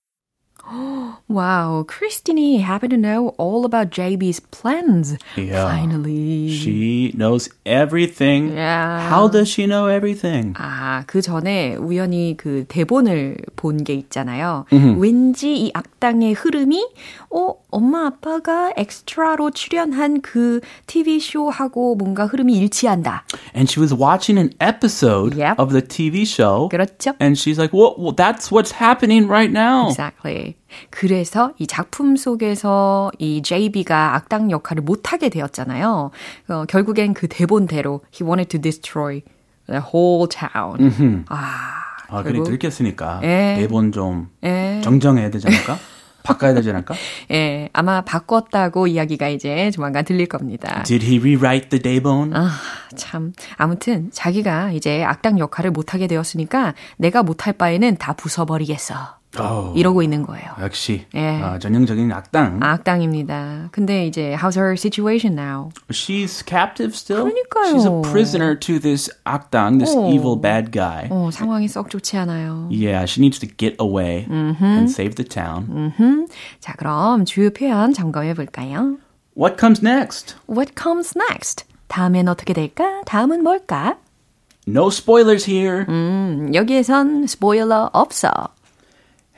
Wow, 1.30 1.84
Christine 1.86 2.58
happened 2.58 2.90
to 2.90 2.96
know 2.98 3.34
all 3.38 3.64
about 3.64 3.90
JB's 3.90 4.40
plans. 4.50 5.16
Yeah. 5.36 5.62
Finally. 5.64 6.50
She 6.50 7.12
knows 7.14 7.48
everything. 7.64 8.52
Yeah. 8.52 8.98
How 9.08 9.28
does 9.28 9.46
she 9.48 9.66
know 9.66 9.86
everything? 9.86 10.54
아, 10.58 11.04
그 11.06 11.22
전에 11.22 11.76
우연히 11.76 12.36
그 12.36 12.64
대본을 12.66 13.36
본 13.54 13.84
게 13.84 13.94
있잖아요. 13.94 14.64
왠지 14.98 15.54
이 15.56 15.70
악당의 15.72 16.32
흐름이, 16.34 16.84
어, 17.30 17.54
엄마 17.70 18.06
아빠가 18.06 18.72
엑스트라로 18.76 19.50
출연한 19.52 20.20
그 20.22 20.60
TV쇼하고 20.86 21.94
뭔가 21.96 22.26
흐름이 22.26 22.54
일치한다. 22.56 23.24
And 23.54 23.70
she 23.70 23.80
was 23.80 23.94
watching 23.94 24.38
an 24.38 24.50
episode 24.60 25.36
Yep. 25.40 25.60
of 25.60 25.72
the 25.72 25.82
TV 25.86 26.22
show. 26.22 26.68
그렇죠? 26.68 27.12
And 27.20 27.38
she's 27.38 27.58
like, 27.58 27.72
well, 27.76 27.94
well, 27.98 28.14
that's 28.14 28.50
what's 28.50 28.72
happening 28.80 29.28
right 29.28 29.50
now. 29.52 29.88
Exactly. 29.88 30.56
그래서 30.90 31.52
이 31.58 31.66
작품 31.66 32.16
속에서 32.16 33.10
이 33.18 33.42
JB가 33.42 34.14
악당 34.14 34.50
역할을 34.50 34.82
못하게 34.82 35.28
되었잖아요. 35.28 36.10
어, 36.48 36.64
결국엔 36.68 37.14
그 37.14 37.26
대본대로 37.28 38.00
he 38.14 38.26
wanted 38.26 38.48
to 38.50 38.60
destroy 38.60 39.22
the 39.66 39.80
whole 39.82 40.28
town. 40.28 41.24
아, 41.28 41.50
아, 42.08 42.22
그래 42.22 42.34
결국- 42.34 42.44
들켰으니까 42.50 43.20
예. 43.22 43.56
대본 43.58 43.92
좀 43.92 44.28
예. 44.44 44.80
정정해야 44.82 45.30
되지 45.30 45.46
않을까? 45.48 45.76
바꿔야 46.32 46.54
되지 46.54 46.70
않을까? 46.70 46.94
예, 47.32 47.68
아마 47.72 48.00
바꿨다고 48.02 48.86
이야기가 48.86 49.28
이제 49.28 49.70
조만간 49.70 50.04
들릴 50.04 50.26
겁니다. 50.26 50.82
Did 50.84 51.04
he 51.06 51.18
rewrite 51.18 51.68
the 51.68 51.82
대본? 51.82 52.34
아, 52.34 52.50
참. 52.96 53.32
아무튼 53.56 54.10
자기가 54.12 54.72
이제 54.72 55.04
악당 55.04 55.38
역할을 55.38 55.70
못하게 55.70 56.06
되었으니까 56.06 56.74
내가 56.96 57.22
못할 57.22 57.52
바에는 57.52 57.96
다 57.96 58.14
부숴버리겠어. 58.14 59.19
Oh. 59.38 59.72
이러고 59.78 60.02
있는 60.02 60.24
거예요. 60.24 60.50
역시 60.60 61.06
예. 61.14 61.40
아, 61.40 61.58
전형적인 61.58 62.10
악당. 62.10 62.58
악당입니다. 62.62 63.68
근데 63.70 64.06
이제 64.06 64.36
how's 64.36 64.56
her 64.56 64.72
situation 64.72 65.38
now? 65.38 65.70
She's 65.90 66.42
captive 66.44 66.94
still. 66.96 67.22
그러니까요. 67.22 67.76
She's 67.76 67.86
a 67.86 68.10
prisoner 68.10 68.58
to 68.58 68.80
this 68.80 69.08
악당, 69.24 69.78
this 69.78 69.96
어. 69.96 70.10
evil 70.12 70.36
bad 70.40 70.72
guy. 70.72 71.06
어, 71.10 71.30
상황이 71.30 71.68
썩 71.68 71.90
좋지 71.90 72.16
않아요. 72.16 72.68
Yeah, 72.72 73.04
she 73.06 73.22
needs 73.22 73.38
to 73.38 73.46
get 73.46 73.76
away 73.80 74.26
and 74.28 74.90
save 74.90 75.14
the 75.14 75.28
town. 75.28 75.94
자, 76.58 76.74
그럼 76.76 77.24
주요 77.24 77.50
표현 77.50 77.92
점검해 77.92 78.34
볼까요? 78.34 78.98
What 79.36 79.58
comes 79.60 79.80
next? 79.80 80.34
What 80.48 80.72
comes 80.76 81.16
next? 81.16 81.64
다음엔 81.86 82.26
어떻게 82.26 82.52
될까? 82.52 83.02
다음은 83.06 83.44
뭘까? 83.44 83.96
No 84.66 84.88
spoilers 84.88 85.48
here. 85.48 85.84
음, 85.88 86.50
여기에선 86.52 87.26
스포일러 87.26 87.90
없어. 87.92 88.30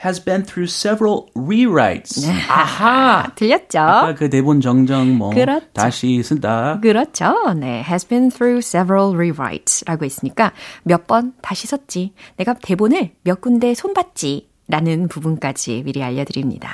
Has 0.05 0.19
been 0.19 0.43
through 0.45 0.67
several 0.67 1.29
rewrites. 1.37 2.27
아하. 2.49 3.31
들렸죠? 3.37 3.79
아까 3.79 4.15
그 4.17 4.29
대본 4.29 4.61
정정 4.61 5.17
뭐 5.17 5.31
그렇죠. 5.31 5.67
다시 5.75 6.21
쓴다. 6.25 6.81
그렇죠. 6.83 7.53
네. 7.55 7.85
has 7.87 8.05
been 8.07 8.29
through 8.31 8.59
several 8.59 9.15
rewrites 9.15 9.85
라고 9.87 10.05
했으니까 10.05 10.53
몇 10.83 11.07
번 11.07 11.35
다시 11.41 11.69
썼지. 11.69 12.15
내가 12.37 12.55
대본을 12.55 13.13
몇 13.23 13.41
군데 13.41 13.75
손봤지. 13.75 14.49
라는 14.69 15.07
부분까지 15.09 15.83
미리 15.85 16.03
알려드립니다. 16.03 16.71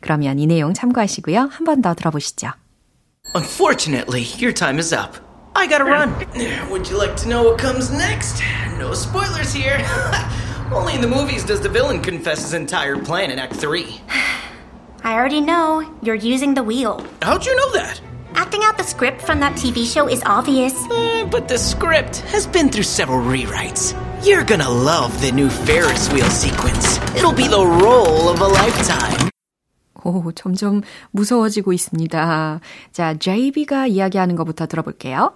그러면 0.00 0.38
이 0.38 0.46
내용 0.46 0.74
참고하시고요. 0.74 1.48
한 1.52 1.64
번 1.64 1.80
더 1.80 1.94
들어보시죠. 1.94 2.50
Unfortunately, 3.34 4.22
your 4.40 4.52
time 4.52 4.78
is 4.78 4.92
up. 4.94 5.16
I 5.54 5.66
gotta 5.68 5.84
run. 5.84 6.12
Would 6.70 6.90
you 6.90 6.98
like 6.98 7.16
to 7.22 7.28
know 7.28 7.42
what 7.44 7.58
comes 7.58 7.90
next? 7.90 8.42
No 8.78 8.92
spoilers 8.92 9.52
here. 9.54 9.78
Only 10.71 10.95
in 10.95 11.01
the 11.01 11.07
movies 11.07 11.43
does 11.43 11.61
the 11.61 11.69
villain 11.69 12.01
confess 12.01 12.41
his 12.41 12.53
entire 12.53 12.97
plan 12.97 13.31
in 13.31 13.39
Act 13.39 13.55
3. 13.55 14.01
I 15.03 15.13
already 15.13 15.41
know. 15.41 15.83
You're 16.01 16.15
using 16.15 16.53
the 16.53 16.63
wheel. 16.63 17.05
How'd 17.21 17.45
you 17.45 17.55
know 17.55 17.71
that? 17.73 17.99
Acting 18.35 18.61
out 18.63 18.77
the 18.77 18.83
script 18.83 19.21
from 19.21 19.39
that 19.41 19.53
TV 19.53 19.85
show 19.85 20.07
is 20.07 20.21
obvious. 20.25 20.73
Eh, 20.91 21.25
but 21.25 21.47
the 21.47 21.57
script 21.57 22.17
has 22.31 22.47
been 22.47 22.69
through 22.69 22.83
several 22.83 23.19
rewrites. 23.19 23.93
You're 24.23 24.43
gonna 24.45 24.69
love 24.69 25.19
the 25.21 25.31
new 25.31 25.49
Ferris 25.49 26.11
wheel 26.13 26.29
sequence. 26.29 26.97
It'll 27.17 27.33
be 27.33 27.47
the 27.47 27.65
role 27.65 28.29
of 28.29 28.39
a 28.41 28.47
lifetime. 28.47 29.29
오, 30.03 30.31
점점 30.33 30.81
무서워지고 31.11 31.73
있습니다. 31.73 32.59
자, 32.91 33.13
JB가 33.19 33.87
이야기하는 33.87 34.35
것부터 34.35 34.65
들어볼게요. 34.65 35.33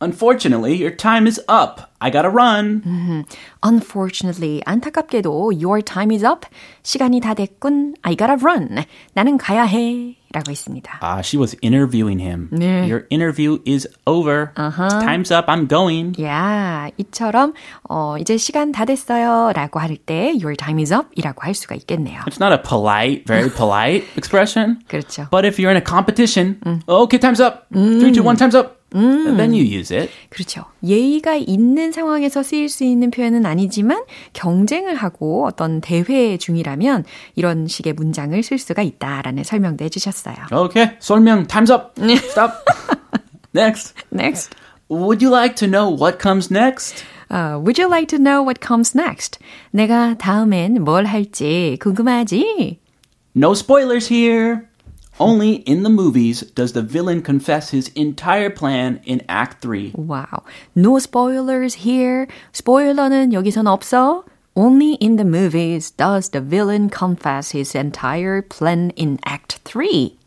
Unfortunately, 0.00 0.74
your 0.74 0.90
time 0.90 1.26
is 1.26 1.40
up. 1.48 1.90
I 2.00 2.10
gotta 2.10 2.28
run. 2.28 3.24
Unfortunately, 3.62 4.60
안타깝게도 4.66 5.52
your 5.58 5.80
time 5.82 6.10
is 6.10 6.22
up. 6.24 6.44
시간이 6.82 7.20
다 7.20 7.32
됐군. 7.32 7.94
I 8.02 8.14
gotta 8.16 8.36
run. 8.42 8.84
나는 9.14 9.38
가야 9.38 9.62
해. 9.64 10.16
라고 10.34 10.50
했습니다. 10.50 10.98
Ah, 11.00 11.20
she 11.22 11.38
was 11.38 11.56
interviewing 11.62 12.18
him. 12.18 12.48
네. 12.52 12.90
Your 12.90 13.06
interview 13.08 13.60
is 13.64 13.86
over. 14.04 14.50
Time's 14.56 15.30
up. 15.30 15.46
I'm 15.48 15.68
going. 15.68 16.12
야, 16.20 16.90
이처럼 16.98 17.54
어, 17.88 18.16
이제 18.18 18.36
시간 18.36 18.72
다 18.72 18.84
됐어요. 18.84 19.52
라고 19.54 19.78
할 19.78 19.96
때 19.96 20.32
your 20.34 20.56
time 20.56 20.80
is 20.82 20.92
up 20.92 21.06
이라고 21.14 21.42
할 21.42 21.54
수가 21.54 21.76
있겠네요. 21.76 22.20
It's 22.26 22.40
not 22.42 22.52
a 22.52 22.58
polite, 22.60 23.24
very 23.26 23.48
polite 23.48 24.04
expression. 24.18 24.80
그렇죠. 24.88 25.28
But 25.30 25.46
if 25.46 25.56
you're 25.58 25.70
in 25.70 25.76
a 25.80 25.84
competition, 25.86 26.58
okay, 26.88 27.16
time's 27.18 27.40
up. 27.40 27.66
Three, 27.72 28.10
two, 28.12 28.24
one, 28.24 28.36
time's 28.36 28.56
up. 28.58 28.77
Then 28.91 29.51
you 29.53 29.63
use 29.63 29.95
it. 29.95 30.11
그렇죠. 30.29 30.65
예의가 30.83 31.35
있는 31.35 31.91
상황에서 31.91 32.43
쓰일 32.43 32.69
수 32.69 32.83
있는 32.83 33.11
표현은 33.11 33.45
아니지만 33.45 34.03
경쟁을 34.33 34.95
하고 34.95 35.45
어떤 35.45 35.81
대회 35.81 36.37
중이라면 36.37 37.05
이런 37.35 37.67
식의 37.67 37.93
문장을 37.93 38.41
쓸 38.43 38.57
수가 38.57 38.81
있다라는 38.81 39.43
설명도 39.43 39.85
해주셨어요. 39.85 40.35
Okay, 40.51 40.97
설명, 40.99 41.45
time's 41.47 41.71
up. 41.71 41.93
Stop. 42.29 42.53
next. 43.53 43.93
Next. 44.11 44.55
Would 44.89 45.21
you 45.23 45.31
like 45.31 45.55
to 45.57 45.67
know 45.67 45.89
what 45.89 46.19
comes 46.19 46.49
next? 46.51 47.03
Uh, 47.29 47.59
would 47.61 47.77
you 47.77 47.87
like 47.87 48.07
to 48.07 48.17
know 48.17 48.41
what 48.41 48.59
comes 48.59 48.97
next? 48.97 49.37
내가 49.71 50.15
다음엔 50.17 50.83
뭘 50.83 51.05
할지 51.05 51.77
궁금하지? 51.79 52.79
No 53.35 53.51
spoilers 53.51 54.11
here. 54.11 54.68
Only 55.20 55.62
in 55.62 55.84
the 55.84 55.90
movies 55.90 56.42
does 56.54 56.72
the 56.72 56.82
villain 56.82 57.22
confess 57.22 57.70
his 57.70 57.88
entire 57.94 58.50
plan 58.50 59.00
in 59.04 59.22
Act 59.28 59.62
3. 59.62 59.92
Wow. 59.94 60.42
No 60.74 60.98
spoilers 60.98 61.86
here. 61.86 62.26
스포일러는 62.52 63.32
여기선 63.32 63.66
없어. 63.68 64.24
Only 64.56 64.94
in 65.00 65.16
the 65.16 65.24
movies 65.24 65.90
does 65.90 66.30
the 66.30 66.40
villain 66.40 66.88
confess 66.88 67.52
his 67.52 67.74
entire 67.74 68.42
plan 68.42 68.90
in 68.96 69.18
Act 69.24 69.60
3. 69.64 70.17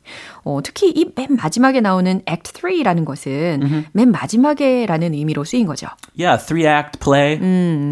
어, 0.44 0.61
특히 0.62 0.90
이 0.90 1.12
맨 1.14 1.37
마지막에 1.37 1.80
나오는 1.80 2.23
Act 2.28 2.52
3라는 2.52 3.04
것은 3.04 3.85
맨 3.92 4.11
마지막에라는 4.11 5.14
의미로 5.14 5.44
쓰인 5.44 5.66
거죠. 5.66 5.88
Yeah, 6.18 6.42
three 6.44 6.66
act 6.66 6.99
play. 7.00 7.37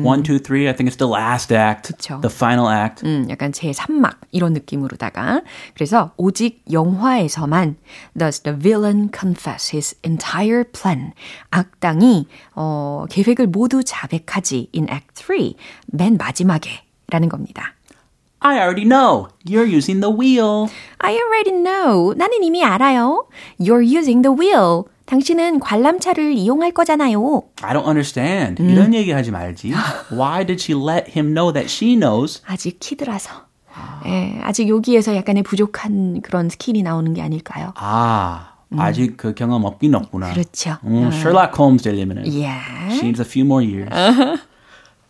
One, 0.05 0.23
two, 0.23 0.39
three. 0.39 0.67
I 0.69 0.75
think 0.75 0.89
it's 0.91 0.97
the 0.99 1.11
last 1.11 1.53
act. 1.55 1.93
그쵸. 1.93 2.21
The 2.23 2.33
final 2.35 2.69
act. 2.73 3.05
음, 3.07 3.27
약간 3.29 3.53
제 3.53 3.71
3막 3.71 4.17
이런 4.33 4.53
느낌으로다가 4.55 5.43
그래서 5.75 6.13
오직 6.17 6.63
영화에서만 6.73 7.77
does 8.19 8.41
the 8.41 8.57
villain 8.59 9.11
confess 9.13 9.75
his 9.75 9.97
entire 10.05 10.65
plan 10.65 11.13
악당이 11.51 12.27
어, 12.55 13.05
계획을 13.11 13.47
모두 13.49 13.83
자백하지 13.85 14.71
in 14.75 14.89
act 14.91 15.09
3 15.27 15.53
맨 15.93 16.17
마지막에 16.17 16.71
라는 17.09 17.29
겁니다. 17.29 17.75
I 18.40 18.60
already 18.60 18.84
know. 18.86 19.30
You're 19.44 19.66
using 19.66 20.02
the 20.02 20.12
wheel. 20.12 20.70
I 21.00 21.16
already 21.16 21.52
know. 21.52 22.14
나는 22.16 22.44
이미 22.44 22.64
알아요. 22.64 23.28
You're 23.60 23.82
using 23.84 24.22
the 24.22 24.36
wheel. 24.38 24.84
당신은 25.06 25.60
관람차를 25.60 26.34
이용할 26.34 26.72
거잖아요. 26.72 27.44
I 27.62 27.74
don't 27.74 27.86
understand. 27.86 28.62
이런 28.62 28.94
얘기 28.94 29.12
하지 29.12 29.32
말지. 29.32 29.74
Why 30.12 30.46
did 30.46 30.62
she 30.62 30.74
let 30.80 31.12
him 31.18 31.34
know 31.34 31.52
that 31.54 31.72
she 31.72 31.96
knows? 31.96 32.42
아직 32.46 32.80
키드라서. 32.80 33.46
예, 34.06 34.40
아직 34.44 34.70
여기에서 34.70 35.16
약간의 35.16 35.44
부족한 35.44 36.22
그런 36.22 36.50
스킬이 36.50 36.82
나오는 36.84 37.14
게 37.14 37.22
아닐까요? 37.22 37.74
아, 37.76 38.54
아직 38.78 39.18
그 39.18 39.34
경험 39.34 39.64
없긴 39.66 39.96
없구나. 39.96 40.34
그렇죠. 40.34 40.78
음, 40.86 41.10
Sherlock 41.12 41.54
Holmes 41.58 41.84
되려면 41.84 42.20
Yeah. 42.26 42.94
she 42.94 43.02
needs 43.02 43.20
a 43.22 43.26
few 43.26 43.44
more 43.46 43.64
years. 43.66 43.90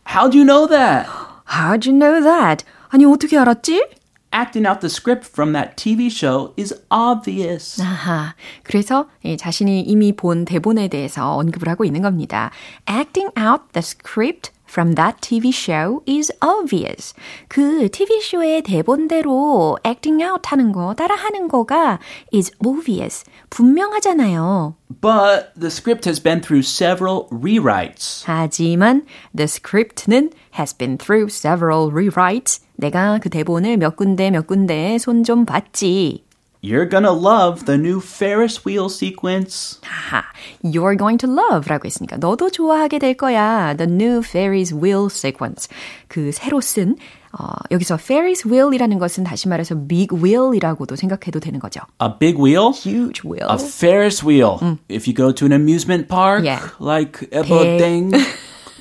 How'd 0.06 0.34
you 0.36 0.44
know 0.46 0.68
that? 0.68 1.08
How'd 1.46 1.86
you 1.86 1.94
know 1.96 2.22
that? 2.24 2.64
아니, 2.91 3.05
어떻게 3.05 3.39
알았지? 3.39 3.85
Acting 4.33 4.67
out 4.67 4.81
the 4.81 4.89
script 4.89 5.27
from 5.27 5.53
that 5.55 5.75
TV 5.77 6.07
show 6.07 6.53
is 6.57 6.73
obvious. 6.89 7.83
아하. 7.83 8.35
그래서 8.63 9.09
예, 9.25 9.37
자신이 9.37 9.81
이미 9.81 10.13
본 10.13 10.45
대본에 10.45 10.87
대해서 10.87 11.35
언급을 11.35 11.69
하고 11.69 11.85
있는 11.85 12.01
겁니다. 12.01 12.53
Acting 12.89 13.33
out 13.37 13.65
the 13.73 13.83
script 13.83 14.53
from 14.71 14.95
that 14.95 15.21
TV 15.21 15.51
show 15.51 16.01
is 16.07 16.33
obvious. 16.41 17.13
그 17.49 17.89
TV쇼의 17.91 18.63
대본대로 18.63 19.79
acting 19.85 20.23
out 20.23 20.43
하는 20.47 20.71
거, 20.71 20.95
따라하는 20.95 21.49
거가 21.49 21.99
is 22.33 22.53
obvious. 22.65 23.25
분명하잖아요. 23.51 24.77
But 25.01 25.53
the 25.59 25.71
script 25.71 26.07
has 26.09 26.23
been 26.23 26.41
through 26.41 26.63
several 26.63 27.27
rewrites. 27.33 28.23
하지만 28.27 29.07
the 29.35 29.49
script는 29.49 30.31
has 30.57 30.73
been 30.73 30.97
through 30.97 31.31
several 31.31 31.91
rewrites. 31.91 32.61
내가 32.81 33.19
그 33.23 33.29
대본을 33.31 33.77
몇 33.77 33.97
군데 33.97 34.31
몇 34.31 34.47
군데 34.47 34.99
손 34.99 35.23
좀 35.25 35.45
봤지. 35.45 36.25
You're 36.63 36.91
gonna 36.91 37.11
love 37.13 37.65
the 37.65 37.79
new 37.79 38.01
Ferris 38.03 38.61
wheel 38.67 38.87
sequence. 38.91 39.81
하하, 39.83 40.23
you're 40.63 40.97
going 40.99 41.17
to 41.19 41.31
love 41.31 41.67
라고 41.69 41.87
했으니까 41.87 42.19
너도 42.19 42.51
좋아하게 42.51 42.99
될 42.99 43.15
거야. 43.15 43.75
The 43.79 43.91
new 43.91 44.19
Ferris 44.23 44.75
wheel 44.75 45.07
sequence. 45.11 45.69
그 46.09 46.33
새로 46.33 46.61
쓴 46.61 46.97
어, 47.33 47.55
여기서 47.71 47.95
Ferris 47.95 48.47
wheel이라는 48.47 48.99
것은 48.99 49.25
다시 49.25 49.49
말해서 49.49 49.87
big 49.89 50.09
wheel이라고도 50.13 50.97
생각해도 50.97 51.41
되는 51.41 51.61
거죠. 51.61 51.81
A 52.03 52.09
big 52.19 52.37
wheel. 52.39 52.73
Huge 52.75 53.23
wheel. 53.25 53.47
A 53.49 53.57
Ferris 53.57 54.23
wheel. 54.27 54.59
If 54.91 55.09
you 55.09 55.15
go 55.15 55.33
to 55.33 55.47
an 55.47 55.53
amusement 55.53 56.09
park, 56.09 56.45
Yeah. 56.45 56.61
like 56.79 57.21
대- 57.31 57.41
Ebodeng, 57.41 58.13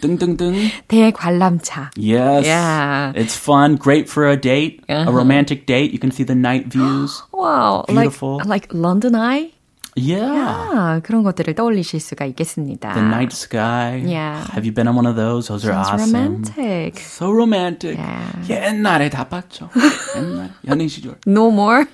ding 0.01 0.17
ding 0.19 0.37
ding. 0.37 0.71
대관람차. 0.89 1.91
Yes. 1.97 2.45
Yeah. 2.47 3.13
It's 3.15 3.37
fun, 3.37 3.77
great 3.77 4.09
for 4.09 4.27
a 4.29 4.37
date, 4.37 4.83
a 4.89 5.11
romantic 5.11 5.67
date. 5.67 5.93
You 5.93 5.99
can 5.99 6.11
see 6.11 6.25
the 6.25 6.35
night 6.35 6.67
views. 6.73 7.23
Wow, 7.33 7.85
Beautiful. 7.89 8.39
like 8.45 8.49
like 8.49 8.75
London 8.75 9.15
Eye. 9.15 9.51
yeah. 9.97 10.27
아, 10.27 11.01
그런 11.05 11.23
것들을 11.23 11.55
떠올리실 11.55 12.01
수가 12.01 12.25
있겠습니다. 12.27 12.95
The 12.95 13.03
night 13.07 13.33
sky. 13.33 14.03
Yeah. 14.05 14.43
Have 14.53 14.67
you 14.67 14.73
been 14.75 14.89
on 14.89 14.97
one 14.97 15.07
of 15.07 15.15
those? 15.17 15.47
Those 15.49 15.65
are 15.65 15.73
Sounds 15.73 16.03
awesome. 16.03 16.13
romantic. 16.13 16.99
So 16.99 17.31
romantic. 17.31 17.97
Yeah. 17.97 18.75
옛날에 18.75 19.09
다 19.11 19.29
봤죠. 19.29 19.71
옛날 20.17 20.51
연애 20.67 20.89
시절. 20.89 21.15
No 21.27 21.49
more, 21.51 21.87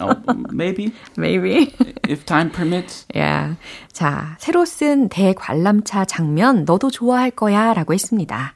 Oh, 0.00 0.16
maybe 0.52 0.92
maybe. 1.16 1.74
if 2.08 2.24
time 2.26 2.50
permits. 2.50 3.06
yeah. 3.14 3.56
자, 3.92 4.36
새로 4.38 4.64
쓴 4.64 5.08
대관람차 5.08 6.04
장면 6.06 6.64
너도 6.64 6.90
좋아할 6.90 7.30
거야 7.30 7.74
라고 7.74 7.92
했습니다. 7.94 8.54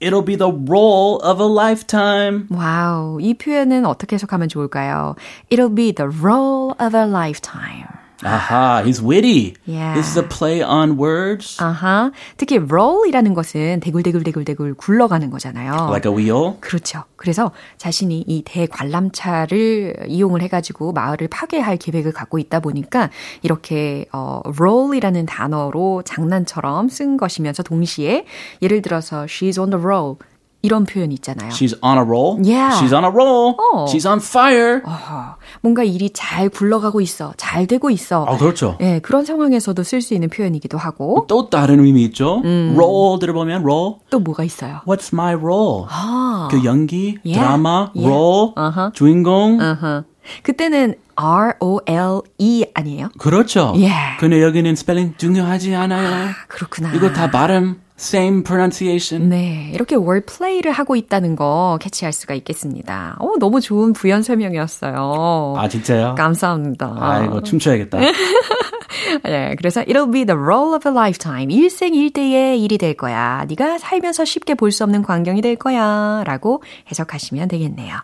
It'll 0.00 0.24
be 0.24 0.36
the 0.36 0.50
role 0.50 1.20
of 1.22 1.42
a 1.42 1.46
lifetime. 1.48 2.46
와우, 2.50 3.20
이 3.20 3.34
표현은 3.34 3.84
어떻게 3.84 4.14
해석하면 4.14 4.48
좋을까요? 4.48 5.14
It'll 5.50 5.74
be 5.74 5.92
the 5.92 6.08
role 6.08 6.74
of 6.80 6.96
a 6.96 7.04
lifetime. 7.04 7.86
Aha, 8.22 8.82
he's 8.84 9.02
witty. 9.02 9.54
Yeah. 9.64 9.94
This 9.94 10.10
is 10.10 10.18
a 10.18 10.28
play 10.28 10.62
on 10.62 10.98
words. 10.98 11.56
아하. 11.62 12.12
특히 12.36 12.58
roll이라는 12.58 13.34
것은 13.34 13.80
대굴대굴대굴대굴 13.80 14.74
굴러가는 14.74 15.30
거잖아요. 15.30 15.88
Like 15.88 16.10
a 16.10 16.16
wheel. 16.16 16.56
그렇죠. 16.60 17.04
그래서 17.16 17.52
자신이 17.78 18.24
이 18.26 18.42
대관람차를 18.44 20.06
이용을 20.08 20.42
해가지고 20.42 20.92
마을을 20.92 21.28
파괴할 21.28 21.76
계획을 21.78 22.12
갖고 22.12 22.38
있다 22.38 22.60
보니까 22.60 23.10
이렇게 23.42 24.06
어, 24.12 24.40
roll이라는 24.44 25.26
단어로 25.26 26.02
장난처럼 26.04 26.88
쓴 26.88 27.16
것이면서 27.16 27.62
동시에 27.62 28.24
예를 28.62 28.82
들어서 28.82 29.24
she's 29.24 29.58
on 29.58 29.70
the 29.70 29.82
roll 29.82 30.16
이런 30.62 30.84
표현이 30.84 31.14
있잖아요. 31.14 31.48
She's 31.50 31.76
on 31.82 31.96
a 31.98 32.04
roll. 32.04 32.36
Yeah. 32.44 32.76
She's 32.78 32.92
on 32.94 33.04
a 33.04 33.10
roll. 33.10 33.54
어. 33.58 33.86
She's 33.86 34.06
on 34.08 34.18
fire. 34.18 34.80
어허, 34.84 35.36
뭔가 35.62 35.82
일이 35.82 36.10
잘 36.10 36.48
굴러가고 36.48 37.00
있어, 37.00 37.32
잘 37.36 37.66
되고 37.66 37.88
있어. 37.90 38.24
아, 38.26 38.36
그렇죠. 38.36 38.76
예, 38.80 38.98
그런 39.00 39.24
상황에서도 39.24 39.82
쓸 39.82 40.02
수 40.02 40.14
있는 40.14 40.28
표현이기도 40.28 40.76
하고 40.78 41.24
또 41.28 41.48
다른 41.48 41.84
의미 41.84 42.04
있죠. 42.04 42.42
roll 42.44 43.18
들어보면 43.20 43.62
roll. 43.62 43.94
또 44.10 44.20
뭐가 44.20 44.44
있어요? 44.44 44.80
What's 44.86 45.12
my 45.14 45.34
role? 45.34 45.86
아, 45.88 46.48
그 46.50 46.62
연기, 46.64 47.18
Yeah. 47.24 47.40
드라마, 47.40 47.90
Yeah. 47.94 48.06
role, 48.08 48.52
Uh-huh. 48.56 48.92
주인공. 48.92 49.58
어허. 49.60 50.04
그때는 50.42 50.94
R 51.16 51.54
O 51.60 51.80
L 51.86 52.20
E 52.38 52.64
아니에요? 52.74 53.08
그렇죠. 53.18 53.72
Yeah. 53.74 54.16
근데 54.20 54.42
여기는 54.42 54.74
스펠링 54.76 55.14
중요하지 55.16 55.74
않아요. 55.74 56.28
그렇구나. 56.48 56.92
이거 56.94 57.10
다 57.12 57.30
발음, 57.30 57.80
same 58.00 58.42
pronunciation. 58.42 59.28
네, 59.28 59.70
이렇게 59.74 59.94
월플레이를 59.94 60.72
하고 60.72 60.96
있다는 60.96 61.36
거 61.36 61.78
캐치할 61.82 62.12
수가 62.14 62.34
있겠습니다. 62.34 63.16
오, 63.20 63.36
너무 63.38 63.60
좋은 63.60 63.92
부연 63.92 64.22
설명이었어요. 64.22 65.54
아 65.58 65.68
진짜요? 65.68 66.14
감사합니다. 66.16 66.96
아이고 66.98 67.42
춤춰야겠다. 67.42 67.98
네, 69.24 69.54
그래서 69.56 69.82
it'll 69.82 70.10
be 70.12 70.24
the 70.24 70.38
role 70.38 70.74
of 70.74 70.88
a 70.88 70.92
lifetime. 70.94 71.52
일생일대의 71.54 72.62
일이 72.62 72.78
될 72.78 72.94
거야. 72.94 73.44
네가 73.48 73.78
살면서 73.78 74.24
쉽게 74.24 74.54
볼 74.54 74.70
수 74.72 74.84
없는 74.84 75.02
광경이 75.02 75.42
될 75.42 75.56
거야. 75.56 76.22
라고 76.24 76.62
해석하시면 76.90 77.48
되겠네요. 77.48 77.96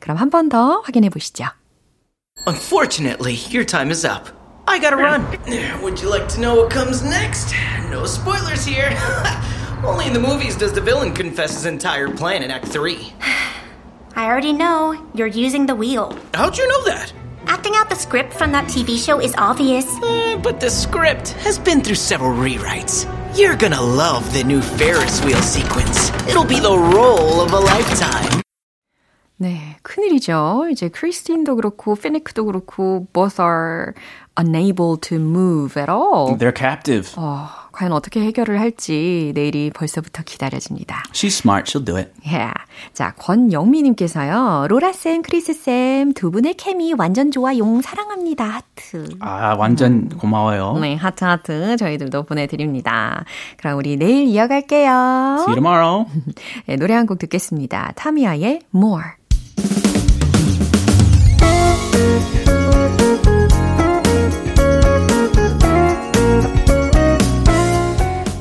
그럼 0.00 0.16
한 0.16 0.30
번 0.30 0.48
더 0.48 0.80
확인해 0.84 1.08
보시죠. 1.08 1.44
Unfortunately, 2.46 3.36
your 3.52 3.64
time 3.66 3.90
is 3.90 4.06
up. 4.06 4.30
I 4.67 4.79
gotta 4.79 4.97
run. 4.97 5.21
Would 5.81 6.01
you 6.01 6.09
like 6.09 6.27
to 6.29 6.39
know 6.41 6.55
what 6.55 6.71
comes 6.71 7.03
next? 7.03 7.53
No 7.89 8.05
spoilers 8.05 8.65
here. 8.65 8.89
Only 9.85 10.07
in 10.07 10.13
the 10.13 10.19
movies 10.19 10.55
does 10.57 10.73
the 10.73 10.81
villain 10.81 11.13
confess 11.13 11.53
his 11.53 11.65
entire 11.65 12.09
plan 12.09 12.41
in 12.43 12.51
Act 12.51 12.67
3. 12.67 13.13
I 14.15 14.25
already 14.25 14.53
know. 14.53 14.95
You're 15.13 15.27
using 15.27 15.65
the 15.65 15.75
wheel. 15.75 16.17
How'd 16.33 16.57
you 16.57 16.67
know 16.67 16.83
that? 16.85 17.13
Acting 17.47 17.73
out 17.75 17.89
the 17.89 17.95
script 17.95 18.33
from 18.33 18.51
that 18.53 18.65
TV 18.65 18.97
show 18.97 19.19
is 19.21 19.35
obvious. 19.37 19.85
Eh, 20.03 20.37
but 20.41 20.59
the 20.59 20.69
script 20.69 21.31
has 21.43 21.59
been 21.59 21.81
through 21.81 21.95
several 21.95 22.31
rewrites. 22.31 23.05
You're 23.37 23.55
gonna 23.55 23.81
love 23.81 24.33
the 24.33 24.43
new 24.43 24.61
Ferris 24.61 25.23
wheel 25.23 25.41
sequence. 25.41 26.09
It'll 26.27 26.45
be 26.45 26.59
the 26.59 26.75
role 26.75 27.41
of 27.41 27.53
a 27.53 27.59
lifetime. 27.59 28.41
네, 29.37 29.75
큰일이죠. 29.83 30.67
이제 30.71 30.87
크리스틴도 30.87 31.57
그렇고 31.57 31.95
피니크도 31.95 32.45
그렇고 32.45 33.07
both 33.11 33.39
are 33.41 33.93
unable 34.36 34.96
to 35.00 35.16
move 35.18 35.76
at 35.80 35.90
all. 35.90 36.36
They're 36.38 36.56
captive. 36.56 37.12
어, 37.16 37.48
과연 37.72 37.92
어떻게 37.92 38.20
해결을 38.20 38.58
할지 38.60 39.32
내일이 39.34 39.70
벌써부터 39.70 40.22
기다려집니다. 40.24 41.04
She's 41.12 41.38
smart. 41.40 41.70
She'll 41.70 41.84
do 41.84 41.96
it. 41.96 42.10
Yeah. 42.24 42.54
자, 42.94 43.12
권영미님께서요. 43.18 44.66
로라쌤, 44.68 45.22
크리스쌤 45.22 46.12
두 46.14 46.30
분의 46.30 46.54
케미 46.54 46.94
완전 46.94 47.30
좋아 47.30 47.56
용 47.58 47.80
사랑합니다. 47.82 48.44
하트. 48.44 49.08
아 49.20 49.54
완전 49.58 50.08
고마워요. 50.08 50.78
네, 50.80 50.94
하트 50.94 51.24
하트 51.24 51.76
저희들도 51.76 52.22
보내드립니다. 52.24 53.24
그럼 53.56 53.78
우리 53.78 53.96
내일 53.96 54.26
이어갈게요. 54.28 55.36
See 55.40 55.46
you 55.52 55.54
tomorrow. 55.54 56.06
네, 56.66 56.76
노래 56.76 56.94
한 56.94 57.06
곡 57.06 57.18
듣겠습니다. 57.18 57.92
타미아의 57.96 58.60
More. 58.74 59.04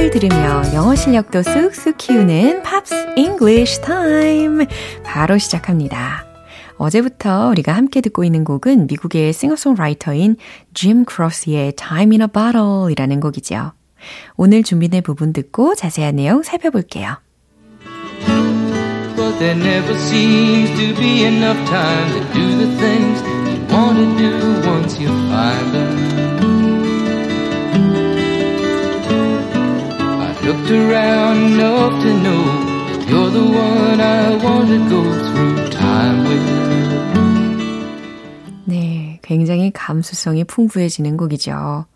팝을 0.00 0.10
들으며 0.10 0.62
영어 0.72 0.94
실력도 0.94 1.42
쑥쑥 1.42 1.98
키우는 1.98 2.62
Pops 2.62 3.12
English 3.16 3.82
time. 3.82 4.64
바로 5.04 5.36
시작합니다. 5.36 6.24
어제부터 6.78 7.48
우리가 7.48 7.72
함께 7.72 8.00
듣고 8.00 8.24
있는 8.24 8.42
곡은 8.42 8.86
미국의 8.86 9.34
싱어송라이터인 9.34 10.36
짐 10.72 11.04
크로스의 11.04 11.74
Time 11.76 12.12
in 12.12 12.22
a 12.22 12.28
Bottle 12.28 12.90
이라는 12.90 13.20
곡이죠. 13.20 13.72
오늘 14.36 14.62
준비된 14.62 15.02
부분 15.02 15.34
듣고 15.34 15.74
자세한 15.74 16.16
내용 16.16 16.42
살펴볼게요. 16.42 17.18
But 19.16 19.38
there 19.38 19.54
never 19.54 19.94
seems 19.96 20.70
to 20.80 20.94
be 20.98 21.26
enough 21.26 21.62
time 21.66 22.12
to 22.14 22.20
do 22.32 22.56
the 22.56 22.76
things 22.78 23.22
you 23.22 23.60
want 23.68 23.98
to 23.98 24.16
do 24.16 24.66
once 24.66 24.98
you 24.98 25.10
find 25.28 25.72
them. 25.72 26.19
Looked 30.50 30.70
around 30.72 31.60
enough 31.60 32.02
to 32.02 32.10
know 32.22 32.42
you're 33.06 33.30
the 33.30 33.44
one 33.44 34.00
I 34.00 34.34
want 34.42 34.68
to 34.68 34.78
go 34.88 35.02
through 35.30 35.70
time 35.70 36.24
with. 36.26 36.50
네, 38.64 39.20
굉장히 39.22 39.70
감수성이 39.70 40.42
풍부해지는 40.42 41.16
곡이죠. 41.16 41.86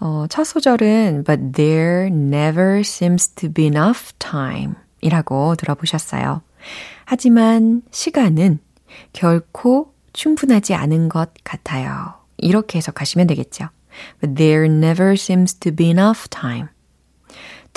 어, 0.00 0.26
첫 0.28 0.44
소절은 0.44 1.24
But 1.26 1.52
there 1.54 2.06
never 2.06 2.80
seems 2.80 3.34
to 3.34 3.52
be 3.52 3.66
enough 3.66 4.12
time 4.20 4.74
이라고 5.00 5.56
들어보셨어요. 5.56 6.42
하지만 7.04 7.82
시간은 7.90 8.60
결코 9.12 9.92
충분하지 10.12 10.74
않은 10.74 11.08
것 11.08 11.30
같아요. 11.42 12.14
이렇게 12.36 12.78
해석하시면 12.78 13.26
되겠죠. 13.26 13.70
But 14.20 14.36
there 14.36 14.66
never 14.66 15.14
seems 15.14 15.54
to 15.54 15.74
be 15.74 15.88
enough 15.88 16.28
time 16.30 16.68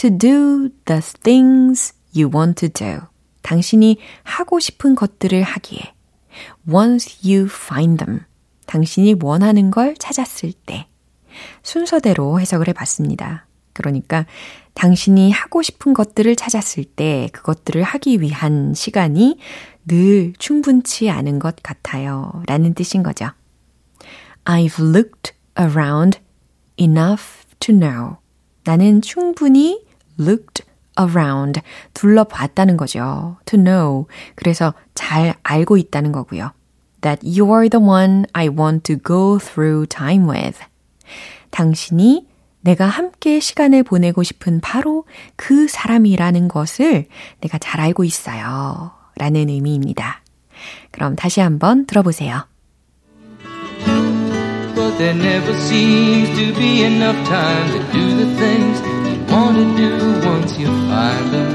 to 0.02 0.10
do 0.10 0.70
the 0.86 1.00
things 1.22 1.94
you 2.16 2.28
want 2.34 2.56
to 2.56 2.70
do. 2.70 3.08
당신이 3.44 4.00
하고 4.24 4.60
싶은 4.60 4.96
것들을 4.96 5.44
하기에 5.44 5.94
once 6.68 7.20
you 7.24 7.46
find 7.46 8.04
them. 8.04 8.22
당신이 8.66 9.18
원하는 9.22 9.70
걸 9.70 9.96
찾았을 9.96 10.54
때 10.66 10.88
순서대로 11.62 12.40
해석을 12.40 12.68
해 12.68 12.74
봤습니다. 12.74 13.46
그러니까 13.74 14.26
당신이 14.74 15.30
하고 15.32 15.62
싶은 15.62 15.94
것들을 15.94 16.36
찾았을 16.36 16.84
때 16.84 17.30
그것들을 17.32 17.84
하기 17.84 18.22
위한 18.22 18.74
시간이 18.74 19.38
늘 19.86 20.34
충분치 20.40 21.12
않은 21.12 21.38
것 21.38 21.58
같아요. 21.62 22.42
라는 22.48 22.74
뜻인 22.74 23.04
거죠. 23.04 23.30
I've 24.46 24.80
looked 24.80 25.34
around 25.60 26.20
enough 26.80 27.46
to 27.60 27.78
know. 27.78 28.16
나는 28.64 29.02
충분히 29.02 29.91
looked 30.22 30.64
around. 31.00 31.62
둘러봤다는 31.94 32.78
거죠. 32.78 33.38
to 33.46 33.62
know. 33.62 34.08
그래서 34.36 34.74
잘 34.94 35.36
알고 35.44 35.78
있다는 35.78 36.12
거고요. 36.12 36.52
That 37.02 37.26
you're 37.26 37.70
the 37.70 37.84
one 37.84 38.26
I 38.34 38.48
want 38.48 38.84
to 38.84 38.98
go 39.04 39.40
through 39.40 39.88
time 39.88 40.30
with. 40.30 40.60
당신이 41.50 42.28
내가 42.62 42.86
함께 42.86 43.40
시간을 43.40 43.84
보내고 43.84 44.24
싶은 44.24 44.62
바로 44.62 45.06
그 45.36 45.68
사람이라는 45.68 46.48
것을 46.48 47.08
내가 47.42 47.58
잘 47.58 47.82
알고 47.82 48.04
있어요. 48.04 48.92
라는 49.16 49.50
의미입니다. 49.50 50.22
그럼 50.92 51.16
다시 51.16 51.42
한번 51.42 51.86
들어보세요. 51.86 52.46
But 54.76 54.98
there 54.98 55.16
never 55.16 55.54
seems 55.58 56.30
to 56.38 56.54
be 56.54 56.84
enough 56.84 57.18
time 57.28 57.72
to 57.72 57.80
do 57.92 58.16
the 58.16 58.36
things 58.38 59.01
want 59.32 59.56
to 59.56 59.66
do 59.78 59.92
once 60.28 60.58
you 60.58 60.68
find 60.68 61.34
them. 61.34 61.52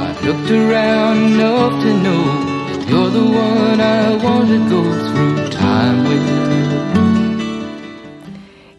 I've 0.00 0.24
looked 0.24 0.50
around 0.50 1.18
enough 1.32 1.82
to 1.82 1.90
know 2.04 2.24
you're 2.88 3.10
the 3.10 3.24
one 3.24 3.80
I 3.80 4.16
want 4.24 4.48
to 4.48 4.58
go 4.70 4.82
through 4.82 5.48
time 5.50 6.04
with. 6.08 7.11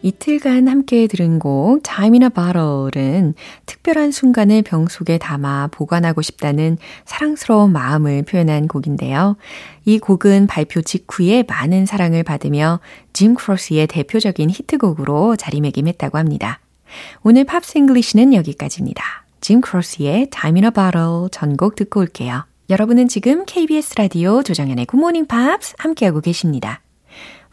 이틀간 0.04 0.68
함께 0.68 1.06
들은 1.06 1.38
곡 1.38 1.82
Time 1.82 2.20
in 2.20 2.24
a 2.24 2.28
Bottle은 2.28 3.32
특별한 3.64 4.10
순간을 4.12 4.60
병 4.60 4.86
속에 4.86 5.16
담아 5.16 5.68
보관하고 5.72 6.20
싶다는 6.20 6.76
사랑스러운 7.06 7.72
마음을 7.72 8.22
표현한 8.24 8.68
곡인데요. 8.68 9.38
이 9.86 9.98
곡은 9.98 10.46
발표 10.46 10.82
직후에 10.82 11.44
많은 11.48 11.86
사랑을 11.86 12.22
받으며 12.22 12.80
짐 13.14 13.34
크로스의 13.34 13.86
대표적인 13.86 14.50
히트곡으로 14.50 15.36
자리매김했다고 15.36 16.18
합니다. 16.18 16.60
오늘 17.22 17.44
Pops 17.44 17.78
English는 17.78 18.34
여기까지입니다. 18.34 19.24
짐 19.40 19.62
크로스의 19.62 20.28
Time 20.28 20.60
in 20.60 20.64
a 20.66 20.70
Bottle 20.70 21.30
전곡 21.32 21.76
듣고 21.76 22.00
올게요. 22.00 22.44
여러분은 22.68 23.08
지금 23.08 23.46
KBS 23.46 23.94
라디오 23.96 24.42
조정현의 24.42 24.84
Good 24.84 25.00
Morning 25.00 25.26
Pops 25.26 25.76
함께하고 25.78 26.20
계십니다. 26.20 26.83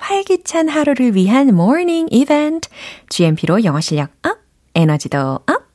활기찬 0.02 0.68
하루를 0.68 1.16
위한 1.16 1.50
morning 1.50 2.08
event. 2.12 2.68
GMP로 3.10 3.64
영어 3.64 3.80
실력 3.80 4.10
up, 4.24 4.38
에너지도 4.76 5.40
up. 5.48 5.72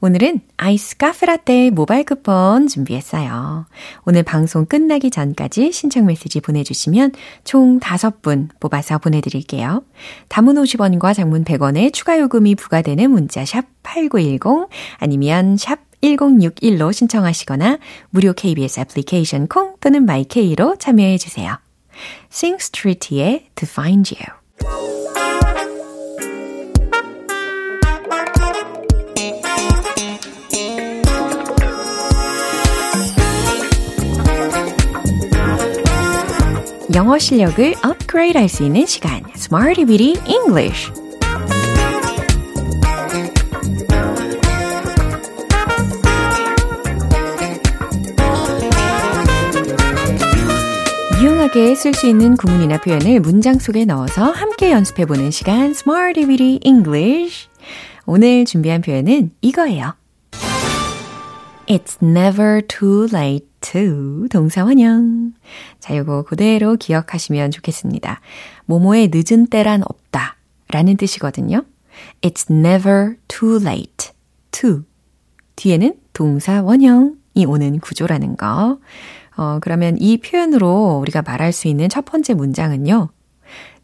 오늘은 0.00 0.40
아이스 0.58 0.96
카페라떼 0.98 1.70
모바일 1.70 2.04
쿠폰 2.04 2.68
준비했어요. 2.68 3.66
오늘 4.04 4.22
방송 4.22 4.66
끝나기 4.66 5.10
전까지 5.10 5.72
신청 5.72 6.06
메시지 6.06 6.40
보내주시면 6.40 7.12
총 7.44 7.80
5분 7.80 8.48
뽑아서 8.60 8.98
보내드릴게요. 8.98 9.82
단문 10.28 10.54
50원과 10.54 11.14
장문 11.14 11.44
100원의 11.44 11.92
추가 11.92 12.18
요금이 12.18 12.56
부과되는 12.56 13.10
문자 13.10 13.44
샵 13.44 13.64
8910 13.82 14.68
아니면 14.98 15.56
샵 15.56 15.78
1061로 16.02 16.92
신청하시거나 16.92 17.78
무료 18.10 18.32
KBS 18.32 18.80
애플리케이션 18.80 19.46
콩 19.46 19.76
또는 19.80 20.04
마이케이로 20.04 20.76
참여해 20.78 21.16
주세요. 21.16 21.61
Sing 22.30 22.56
Street의 22.60 23.46
To 23.54 23.66
Find 23.68 24.14
You. 24.14 24.42
영어 36.94 37.18
실력을 37.18 37.74
업그레이드 37.82 38.36
할 38.36 38.48
수 38.48 38.64
있는 38.64 38.84
시간, 38.84 39.22
Smarty 39.34 39.86
Bitty 39.86 40.14
English. 40.26 40.92
유용하게 51.22 51.76
쓸 51.76 51.94
수 51.94 52.08
있는 52.08 52.36
구문이나 52.36 52.78
표현을 52.78 53.20
문장 53.20 53.60
속에 53.60 53.84
넣어서 53.84 54.32
함께 54.32 54.72
연습해보는 54.72 55.30
시간 55.30 55.70
Smarty 55.70 56.26
Bitty 56.26 56.58
English 56.64 57.48
오늘 58.06 58.44
준비한 58.44 58.80
표현은 58.80 59.30
이거예요. 59.40 59.94
It's 61.68 62.02
never 62.02 62.66
too 62.66 63.06
late 63.12 63.46
to 63.60 64.26
동사 64.30 64.64
원형. 64.64 65.34
자, 65.78 65.96
요거 65.96 66.24
그대로 66.24 66.74
기억하시면 66.74 67.52
좋겠습니다. 67.52 68.20
모모의 68.64 69.12
늦은 69.14 69.46
때란 69.46 69.84
없다 69.84 70.34
라는 70.70 70.96
뜻이거든요. 70.96 71.64
It's 72.22 72.50
never 72.50 73.14
too 73.28 73.60
late 73.60 74.10
to 74.50 74.82
뒤에는 75.54 75.94
동사 76.14 76.62
원형이 76.62 77.46
오는 77.46 77.78
구조라는 77.78 78.36
거. 78.36 78.80
어, 79.36 79.58
그러면 79.60 79.96
이 79.98 80.18
표현으로 80.18 80.98
우리가 81.00 81.22
말할 81.22 81.52
수 81.52 81.68
있는 81.68 81.88
첫 81.88 82.04
번째 82.04 82.34
문장은요. 82.34 83.08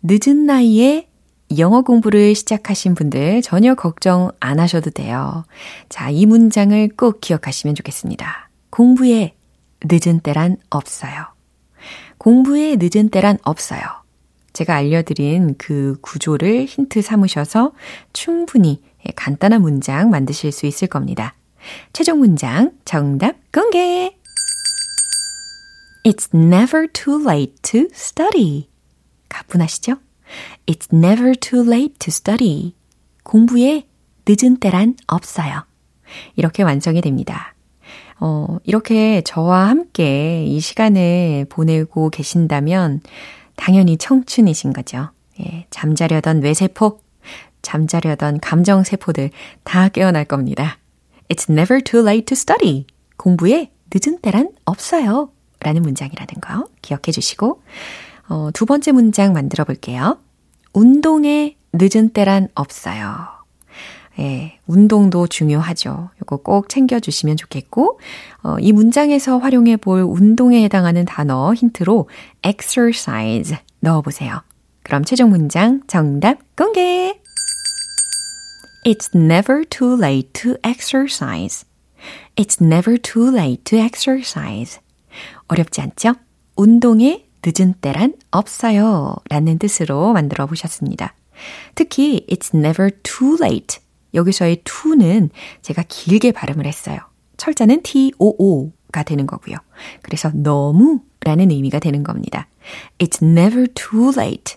늦은 0.03 0.47
나이에 0.47 1.09
영어 1.57 1.81
공부를 1.81 2.35
시작하신 2.35 2.95
분들 2.95 3.41
전혀 3.43 3.75
걱정 3.75 4.31
안 4.39 4.61
하셔도 4.61 4.91
돼요. 4.91 5.45
자, 5.89 6.11
이 6.11 6.27
문장을 6.27 6.91
꼭 6.97 7.21
기억하시면 7.21 7.75
좋겠습니다. 7.75 8.51
공부에 8.71 9.35
늦은 9.85 10.21
때란 10.21 10.57
없어요. 10.69 11.13
공부에 12.19 12.77
늦은 12.79 13.09
때란 13.09 13.39
없어요. 13.43 13.81
제가 14.53 14.75
알려드린 14.75 15.55
그 15.57 15.97
구조를 16.01 16.65
힌트 16.67 17.01
삼으셔서 17.01 17.73
충분히 18.13 18.83
간단한 19.15 19.63
문장 19.63 20.11
만드실 20.11 20.53
수 20.53 20.67
있을 20.67 20.89
겁니다. 20.89 21.35
최종 21.93 22.19
문장 22.19 22.73
정답 22.85 23.37
공개! 23.53 24.18
It's 26.09 26.35
never 26.35 26.87
too 26.91 27.23
late 27.23 27.61
to 27.61 27.89
study. 27.93 28.71
가뿐하시죠? 29.29 29.99
It's 30.65 30.89
never 30.91 31.35
too 31.35 31.63
late 31.63 31.97
to 31.99 32.09
study. 32.09 32.75
공부에 33.25 33.87
늦은 34.27 34.57
때란 34.57 34.97
없어요. 35.07 35.67
이렇게 36.35 36.63
완성이 36.63 37.03
됩니다. 37.03 37.55
어, 38.21 38.57
이렇게 38.65 39.21
저와 39.21 39.69
함께 39.69 40.47
이 40.47 40.61
시간을 40.61 41.45
보내고 41.51 42.09
계신다면 42.09 43.03
당연히 43.57 43.99
청춘이신 43.99 44.73
거죠. 44.73 45.11
예, 45.41 45.67
잠자려던 45.69 46.41
뇌세포, 46.41 47.03
잠자려던 47.61 48.41
감정세포들 48.41 49.29
다 49.63 49.91
깨어날 49.91 50.25
겁니다. 50.25 50.79
It's 51.29 51.51
never 51.51 51.83
too 51.83 52.03
late 52.03 52.25
to 52.25 52.33
study. 52.35 52.87
공부에 53.19 53.71
늦은 53.93 54.21
때란 54.21 54.53
없어요. 54.65 55.33
라는 55.61 55.83
문장이라는 55.83 56.41
거 56.41 56.69
기억해 56.83 57.13
주시고, 57.13 57.63
어, 58.29 58.51
두 58.53 58.67
번째 58.67 58.93
문장 58.93 59.33
만들어 59.33 59.65
볼게요. 59.65 60.19
운동에 60.73 61.57
늦은 61.73 62.11
때란 62.11 62.49
없어요. 62.55 63.39
예, 64.19 64.59
운동도 64.67 65.29
중요하죠. 65.29 66.11
이거 66.21 66.37
꼭 66.39 66.69
챙겨주시면 66.69 67.37
좋겠고, 67.37 68.01
어, 68.43 68.57
이 68.61 68.73
문장에서 68.73 69.39
활용해 69.39 69.77
볼 69.77 70.03
운동에 70.03 70.63
해당하는 70.65 71.05
단어 71.05 71.55
힌트로 71.55 72.09
exercise 72.45 73.57
넣어 73.81 74.03
보세요. 74.03 74.43
그럼 74.83 75.05
최종 75.05 75.31
문장 75.31 75.83
정답 75.87 76.39
공개! 76.57 77.21
It's 78.85 79.15
never 79.15 79.65
too 79.65 79.97
late 79.97 80.33
to 80.33 80.57
exercise. 80.65 81.65
It's 82.37 82.61
never 82.61 82.97
too 82.97 83.31
late 83.31 83.65
to 83.65 83.79
exercise. 83.79 84.81
어렵지 85.49 85.81
않죠? 85.81 86.15
운동에 86.57 87.25
늦은 87.45 87.75
때란 87.81 88.15
없어요. 88.31 89.15
라는 89.29 89.59
뜻으로 89.59 90.13
만들어 90.13 90.47
보셨습니다. 90.47 91.15
특히 91.75 92.27
it's 92.29 92.55
never 92.55 92.91
too 93.03 93.37
late. 93.41 93.79
여기서의 94.15 94.63
too는 94.65 95.31
제가 95.63 95.85
길게 95.89 96.33
발음을 96.33 96.67
했어요. 96.67 96.99
철자는 97.37 97.83
too, 97.83 98.73
가 98.91 99.03
되는 99.03 99.27
거고요. 99.27 99.57
그래서 100.03 100.31
너무 100.35 101.01
라는 101.21 101.51
의미가 101.51 101.79
되는 101.79 102.03
겁니다. 102.03 102.49
It's 102.99 103.23
never 103.23 103.67
too 103.75 104.13
late 104.17 104.57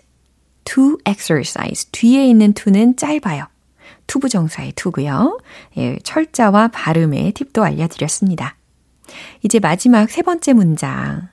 to 0.64 0.96
exercise. 1.06 1.88
뒤에 1.92 2.26
있는 2.26 2.52
to는 2.52 2.96
짧아요. 2.96 3.46
to부정사의 4.06 4.72
to고요. 4.74 5.38
예, 5.76 5.98
철자와 6.02 6.68
발음의 6.68 7.32
팁도 7.32 7.62
알려드렸습니다. 7.62 8.56
이제 9.42 9.58
마지막 9.58 10.10
세 10.10 10.22
번째 10.22 10.52
문장. 10.52 11.28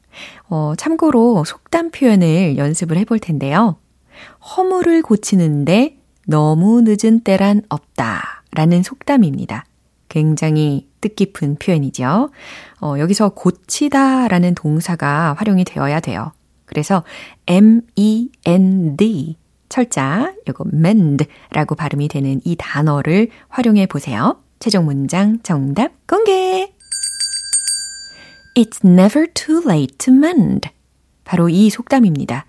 어, 0.50 0.74
참고로 0.78 1.44
속담 1.46 1.92
표현을 1.92 2.58
연습을 2.58 2.98
해볼 2.98 3.20
텐데요. 3.20 3.78
허물을 4.56 5.02
고치는데 5.02 5.98
너무 6.28 6.82
늦은 6.84 7.22
때란 7.22 7.62
없다. 7.70 8.44
라는 8.52 8.82
속담입니다. 8.84 9.66
굉장히 10.10 10.88
뜻깊은 11.02 11.58
표현이죠. 11.58 12.30
어, 12.82 12.96
여기서 12.98 13.30
고치다 13.30 14.28
라는 14.28 14.56
동사가 14.56 15.36
활용이 15.38 15.64
되어야 15.64 16.00
돼요. 16.00 16.32
그래서 16.66 17.04
M-E-N-D 17.48 19.38
철자, 19.70 20.34
요거 20.48 20.66
mend라고 20.74 21.76
발음이 21.76 22.08
되는 22.08 22.42
이 22.44 22.56
단어를 22.58 23.30
활용해 23.50 23.86
보세요. 23.86 24.42
최종 24.60 24.86
문장 24.86 25.40
정답 25.44 25.92
공개! 26.08 26.74
It's 28.60 28.86
never 28.86 29.26
too 29.34 29.62
late 29.66 29.96
to 30.00 30.14
mend. 30.14 30.68
바로 31.24 31.48
이 31.48 31.70
속담입니다. 31.70 32.46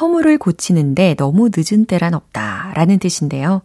허물을 0.00 0.38
고치는데 0.38 1.16
너무 1.16 1.50
늦은 1.52 1.86
때란 1.86 2.14
없다 2.14 2.72
라는 2.76 3.00
뜻인데요. 3.00 3.62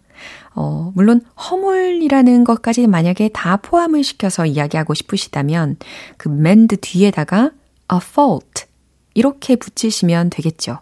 어, 0.55 0.91
물론 0.95 1.21
허물이라는 1.37 2.43
것까지 2.43 2.87
만약에 2.87 3.29
다 3.29 3.57
포함을 3.57 4.03
시켜서 4.03 4.47
이야기하고 4.47 4.95
싶으시다면 4.95 5.77
그 6.17 6.27
mend 6.29 6.77
뒤에다가 6.77 7.51
a 7.93 7.99
fault 8.01 8.65
이렇게 9.13 9.55
붙이시면 9.55 10.31
되겠죠. 10.31 10.79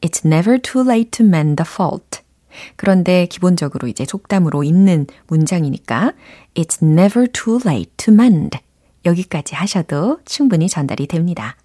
It's 0.00 0.26
never 0.26 0.60
too 0.60 0.84
late 0.84 1.12
to 1.12 1.24
mend 1.24 1.62
the 1.62 1.68
fault. 1.72 2.22
그런데 2.74 3.26
기본적으로 3.26 3.86
이제 3.86 4.04
속담으로 4.04 4.64
있는 4.64 5.06
문장이니까 5.28 6.12
It's 6.56 6.82
never 6.82 7.28
too 7.30 7.60
late 7.64 7.92
to 7.98 8.12
mend. 8.12 8.58
여기까지 9.04 9.54
하셔도 9.54 10.18
충분히 10.24 10.68
전달이 10.68 11.06
됩니다. 11.06 11.56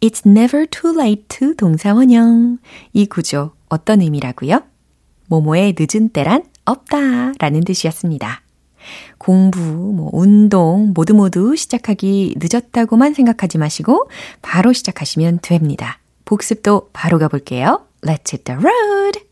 It's 0.00 0.26
never 0.26 0.66
too 0.66 0.94
late 0.94 1.24
to 1.28 1.54
동사원형. 1.54 2.58
이 2.92 3.06
구조 3.06 3.52
어떤 3.68 4.00
의미라고요? 4.00 4.62
모모의 5.28 5.74
늦은 5.78 6.10
때란 6.10 6.44
없다 6.64 7.32
라는 7.38 7.64
뜻이었습니다. 7.64 8.42
공부, 9.18 9.60
뭐, 9.60 10.10
운동, 10.12 10.92
모두 10.94 11.14
모두 11.14 11.56
시작하기 11.56 12.36
늦었다고만 12.38 13.14
생각하지 13.14 13.58
마시고 13.58 14.08
바로 14.42 14.72
시작하시면 14.72 15.40
됩니다. 15.42 15.98
복습도 16.24 16.90
바로 16.92 17.18
가볼게요. 17.18 17.86
Let's 18.02 18.32
hit 18.32 18.44
the 18.44 18.60
road! 18.60 19.26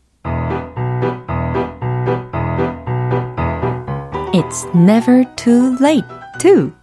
It's 4.33 4.65
never 4.75 5.23
too 5.37 5.77
late 5.79 6.05
to. 6.39 6.73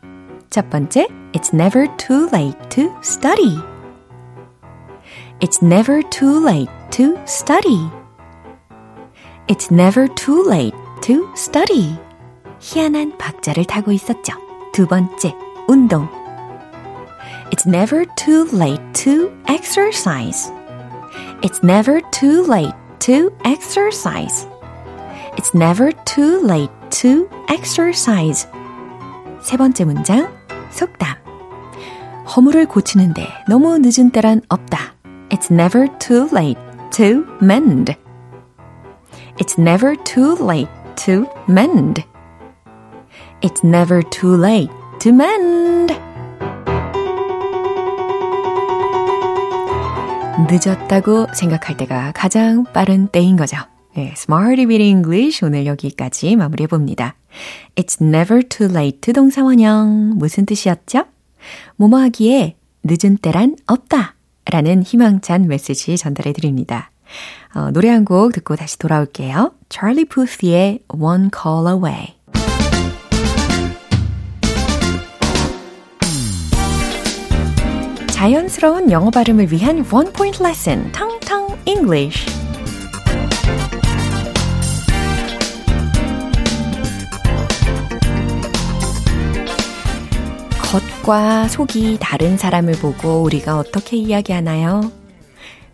첫 0.52 0.70
번째, 0.70 1.08
It's 1.34 1.54
never 1.54 1.88
too 1.98 2.30
late 2.32 2.58
to 2.70 2.90
study. 3.02 3.60
It's 5.40 5.62
never 5.62 6.02
too 6.10 6.44
late 6.44 6.72
to 6.92 7.16
study. 7.26 7.92
It's 9.48 9.72
never 9.72 10.08
too 10.16 10.44
late 10.44 10.76
to 11.02 11.30
study. 11.36 11.96
희한한 12.60 13.18
박자를 13.18 13.66
타고 13.66 13.92
있었죠. 13.92 14.34
두 14.74 14.88
번째, 14.88 15.36
운동. 15.68 16.08
It's 17.52 17.68
never 17.68 18.06
too 18.16 18.48
late 18.52 18.82
to 18.94 19.32
exercise. 19.48 20.52
It's 21.42 21.64
never 21.64 22.02
too 22.12 22.46
late 22.48 22.74
to 23.00 23.32
exercise. 23.46 24.48
It's 25.38 25.54
never 25.54 25.92
too 26.06 26.42
late 26.44 26.72
to 27.02 27.30
exercise. 27.48 28.48
세 29.42 29.56
번째 29.56 29.86
문장, 29.86 30.28
속담. 30.73 31.17
허물을 32.35 32.67
고치는데 32.67 33.27
너무 33.49 33.79
늦은 33.79 34.11
때란 34.11 34.41
없다. 34.49 34.95
It's 35.31 35.53
never 35.53 35.87
too 35.99 36.29
late 36.33 36.61
to 36.91 37.25
mend. 37.43 37.95
It's 39.39 39.59
never 39.59 39.97
too 40.05 40.37
late 40.41 40.71
to 41.05 41.27
mend. 41.49 42.05
It's 43.41 43.65
never 43.65 44.03
too 44.11 44.37
late 44.39 44.73
to 45.01 45.13
mend. 45.13 45.95
늦었다고 50.51 51.27
생각할 51.35 51.77
때가 51.77 52.13
가장 52.15 52.65
빠른 52.73 53.09
때인 53.09 53.37
거죠. 53.37 53.59
네, 53.95 54.13
Smarty 54.17 54.67
Beat 54.67 54.83
English 54.83 55.45
오늘 55.45 55.67
여기까지 55.67 56.37
마무리해 56.37 56.67
봅니다. 56.67 57.15
It's 57.77 58.01
never 58.03 58.43
too 58.43 58.71
late 58.71 59.13
동사원형 59.13 60.15
무슨 60.17 60.47
뜻이었죠? 60.47 61.05
뭐뭐 61.77 61.99
하기에 62.01 62.57
늦은 62.85 63.19
때란 63.19 63.57
없다 63.67 64.15
라는 64.51 64.83
희망찬 64.83 65.47
메시지 65.47 65.97
전달해 65.97 66.33
드립니다. 66.33 66.91
어, 67.55 67.71
노래 67.71 67.91
한 67.91 68.05
곡 68.05 68.33
듣고 68.33 68.57
다시 68.57 68.79
돌아올게요. 68.79 69.53
Charlie 69.69 70.07
Puth의 70.07 70.81
One 70.89 71.29
Call 71.35 71.69
Away 71.69 72.15
자연스러운 78.09 78.91
영어 78.91 79.11
발음을 79.11 79.51
위한 79.53 79.85
원 79.91 80.13
포인트 80.13 80.43
레슨 80.43 80.91
텅텅 80.93 81.59
English 81.67 82.42
겉과 90.73 91.49
속이 91.49 91.99
다른 92.01 92.39
사람을 92.39 92.73
보고 92.81 93.21
우리가 93.25 93.59
어떻게 93.59 93.99
이야기하나요? 93.99 94.91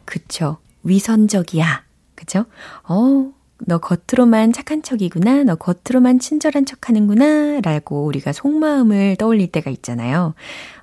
그쵸. 0.05 0.57
위선적이야. 0.83 1.85
그죠? 2.17 2.47
어, 2.83 3.31
너 3.61 3.79
겉으로만 3.79 4.53
착한 4.53 4.83
척이구나. 4.83 5.45
너 5.45 5.55
겉으로만 5.55 6.19
친절한 6.19 6.67
척 6.67 6.89
하는구나. 6.89 7.61
라고 7.61 8.07
우리가 8.07 8.33
속마음을 8.33 9.15
떠올릴 9.21 9.53
때가 9.53 9.71
있잖아요. 9.71 10.35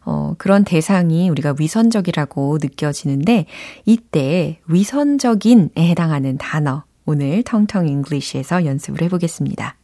어, 0.05 0.35
그런 0.37 0.63
대상이 0.63 1.29
우리가 1.29 1.55
위선적이라고 1.59 2.59
느껴지는데, 2.61 3.47
이때 3.83 4.59
위선적인에 4.67 5.71
해당하는 5.77 6.37
단어, 6.37 6.85
오늘 7.05 7.43
텅텅 7.43 7.85
잉글리시에서 7.85 8.65
연습을 8.65 9.01
해보겠습니다. 9.01 9.75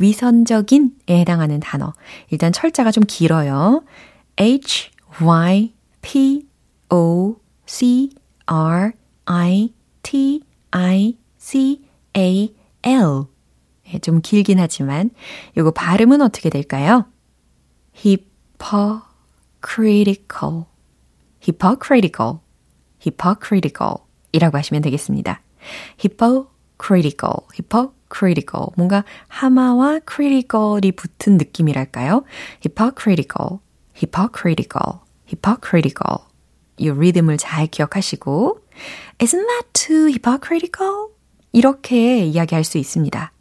위선적인에 0.00 0.90
해당하는 1.10 1.60
단어. 1.60 1.92
일단 2.30 2.52
철자가 2.52 2.90
좀 2.90 3.04
길어요. 3.06 3.84
H, 4.38 4.90
Y, 5.22 5.74
P, 6.00 6.46
O, 6.90 7.36
C, 7.66 8.10
R, 8.46 8.92
I, 9.26 9.74
T, 10.02 10.42
I, 10.70 11.18
C, 11.38 11.82
A, 12.16 12.54
L. 12.82 13.24
예, 13.92 13.98
좀 13.98 14.22
길긴 14.22 14.58
하지만, 14.58 15.10
요거 15.56 15.72
발음은 15.72 16.22
어떻게 16.22 16.48
될까요? 16.48 17.06
hypocritical, 17.94 20.64
hypocritical, 21.42 22.38
hypocritical 23.00 23.96
이라고 24.32 24.56
하시면 24.58 24.82
되겠습니다. 24.82 25.42
hypocritical, 26.02 27.34
hypocritical. 27.52 27.99
뭔가 28.76 29.04
하마와 29.28 30.00
critical이 30.06 30.92
붙은 30.92 31.38
느낌이랄까요? 31.38 32.24
hypocritical, 32.64 33.60
hypocritical, 33.96 35.00
hypocritical. 35.26 36.26
이 36.76 36.90
리듬을 36.90 37.36
잘 37.38 37.66
기억하시고, 37.66 38.58
isn't 39.18 39.46
that 39.46 39.66
too 39.72 40.08
hypocritical? 40.08 41.08
이렇게 41.52 42.24
이야기할 42.24 42.64
수 42.64 42.78
있습니다. 42.78 43.32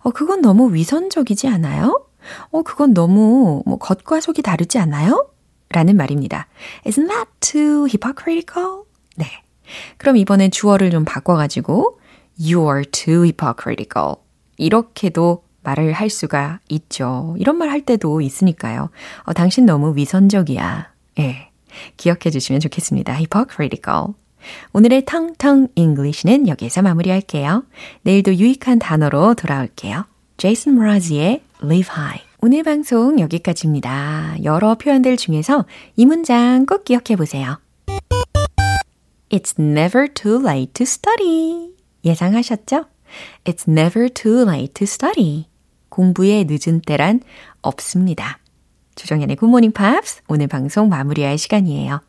어, 0.00 0.10
그건 0.10 0.40
너무 0.40 0.74
위선적이지 0.74 1.48
않아요? 1.48 2.06
어, 2.50 2.62
그건 2.62 2.94
너무 2.94 3.62
뭐 3.66 3.78
겉과 3.78 4.20
속이 4.20 4.42
다르지 4.42 4.78
않아요? 4.78 5.28
라는 5.70 5.96
말입니다. 5.96 6.46
Isn't 6.86 7.08
that 7.08 7.30
too 7.40 7.86
hypocritical? 7.86 8.82
네. 9.16 9.26
그럼 9.96 10.16
이번엔 10.16 10.50
주어를 10.50 10.90
좀 10.90 11.04
바꿔가지고 11.04 11.98
You 12.40 12.62
are 12.68 12.84
too 12.84 13.22
hypocritical. 13.24 14.16
이렇게도 14.56 15.44
말을 15.62 15.92
할 15.92 16.10
수가 16.10 16.60
있죠. 16.68 17.34
이런 17.38 17.56
말 17.56 17.70
할 17.70 17.80
때도 17.80 18.20
있으니까요. 18.20 18.90
어, 19.24 19.32
당신 19.32 19.66
너무 19.66 19.96
위선적이야. 19.96 20.92
예. 21.20 21.50
기억해 21.96 22.30
주시면 22.30 22.60
좋겠습니다. 22.60 23.14
hypocritical. 23.14 24.08
오늘의 24.72 25.06
텅텅 25.06 25.68
English는 25.74 26.48
여기에서 26.48 26.82
마무리할게요. 26.82 27.64
내일도 28.02 28.34
유익한 28.34 28.78
단어로 28.78 29.34
돌아올게요. 29.34 30.04
제이슨 30.36 30.76
므라즈의 30.76 31.42
Live 31.62 31.90
High. 31.96 32.24
오늘 32.42 32.62
방송 32.62 33.18
여기까지입니다. 33.20 34.36
여러 34.44 34.74
표현들 34.74 35.16
중에서 35.16 35.64
이 35.96 36.04
문장 36.04 36.66
꼭 36.66 36.84
기억해 36.84 37.16
보세요. 37.16 37.58
It's 39.30 39.58
never 39.58 40.12
too 40.12 40.40
late 40.46 40.74
to 40.74 40.84
study. 40.84 41.73
예상하셨죠? 42.04 42.86
It's 43.44 43.68
never 43.68 44.08
too 44.08 44.42
late 44.42 44.74
to 44.74 44.84
study. 44.84 45.46
공부에 45.88 46.44
늦은 46.48 46.80
때란 46.80 47.20
없습니다. 47.62 48.38
조정현의 48.96 49.36
굿모닝 49.36 49.72
팝스 49.72 50.22
오늘 50.28 50.46
방송 50.46 50.88
마무리할 50.88 51.38
시간이에요. 51.38 52.00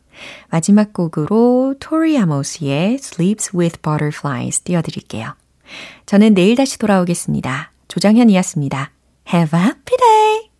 마지막 0.50 0.92
곡으로 0.92 1.74
토리 1.78 2.18
아모스의 2.18 2.94
Sleeps 2.94 3.56
with 3.56 3.80
Butterflies 3.80 4.60
띄워드릴게요. 4.62 5.34
저는 6.06 6.34
내일 6.34 6.56
다시 6.56 6.78
돌아오겠습니다. 6.78 7.72
조정현이었습니다. 7.88 8.90
Have 9.32 9.58
a 9.58 9.64
happy 9.64 9.96
day! 9.98 10.55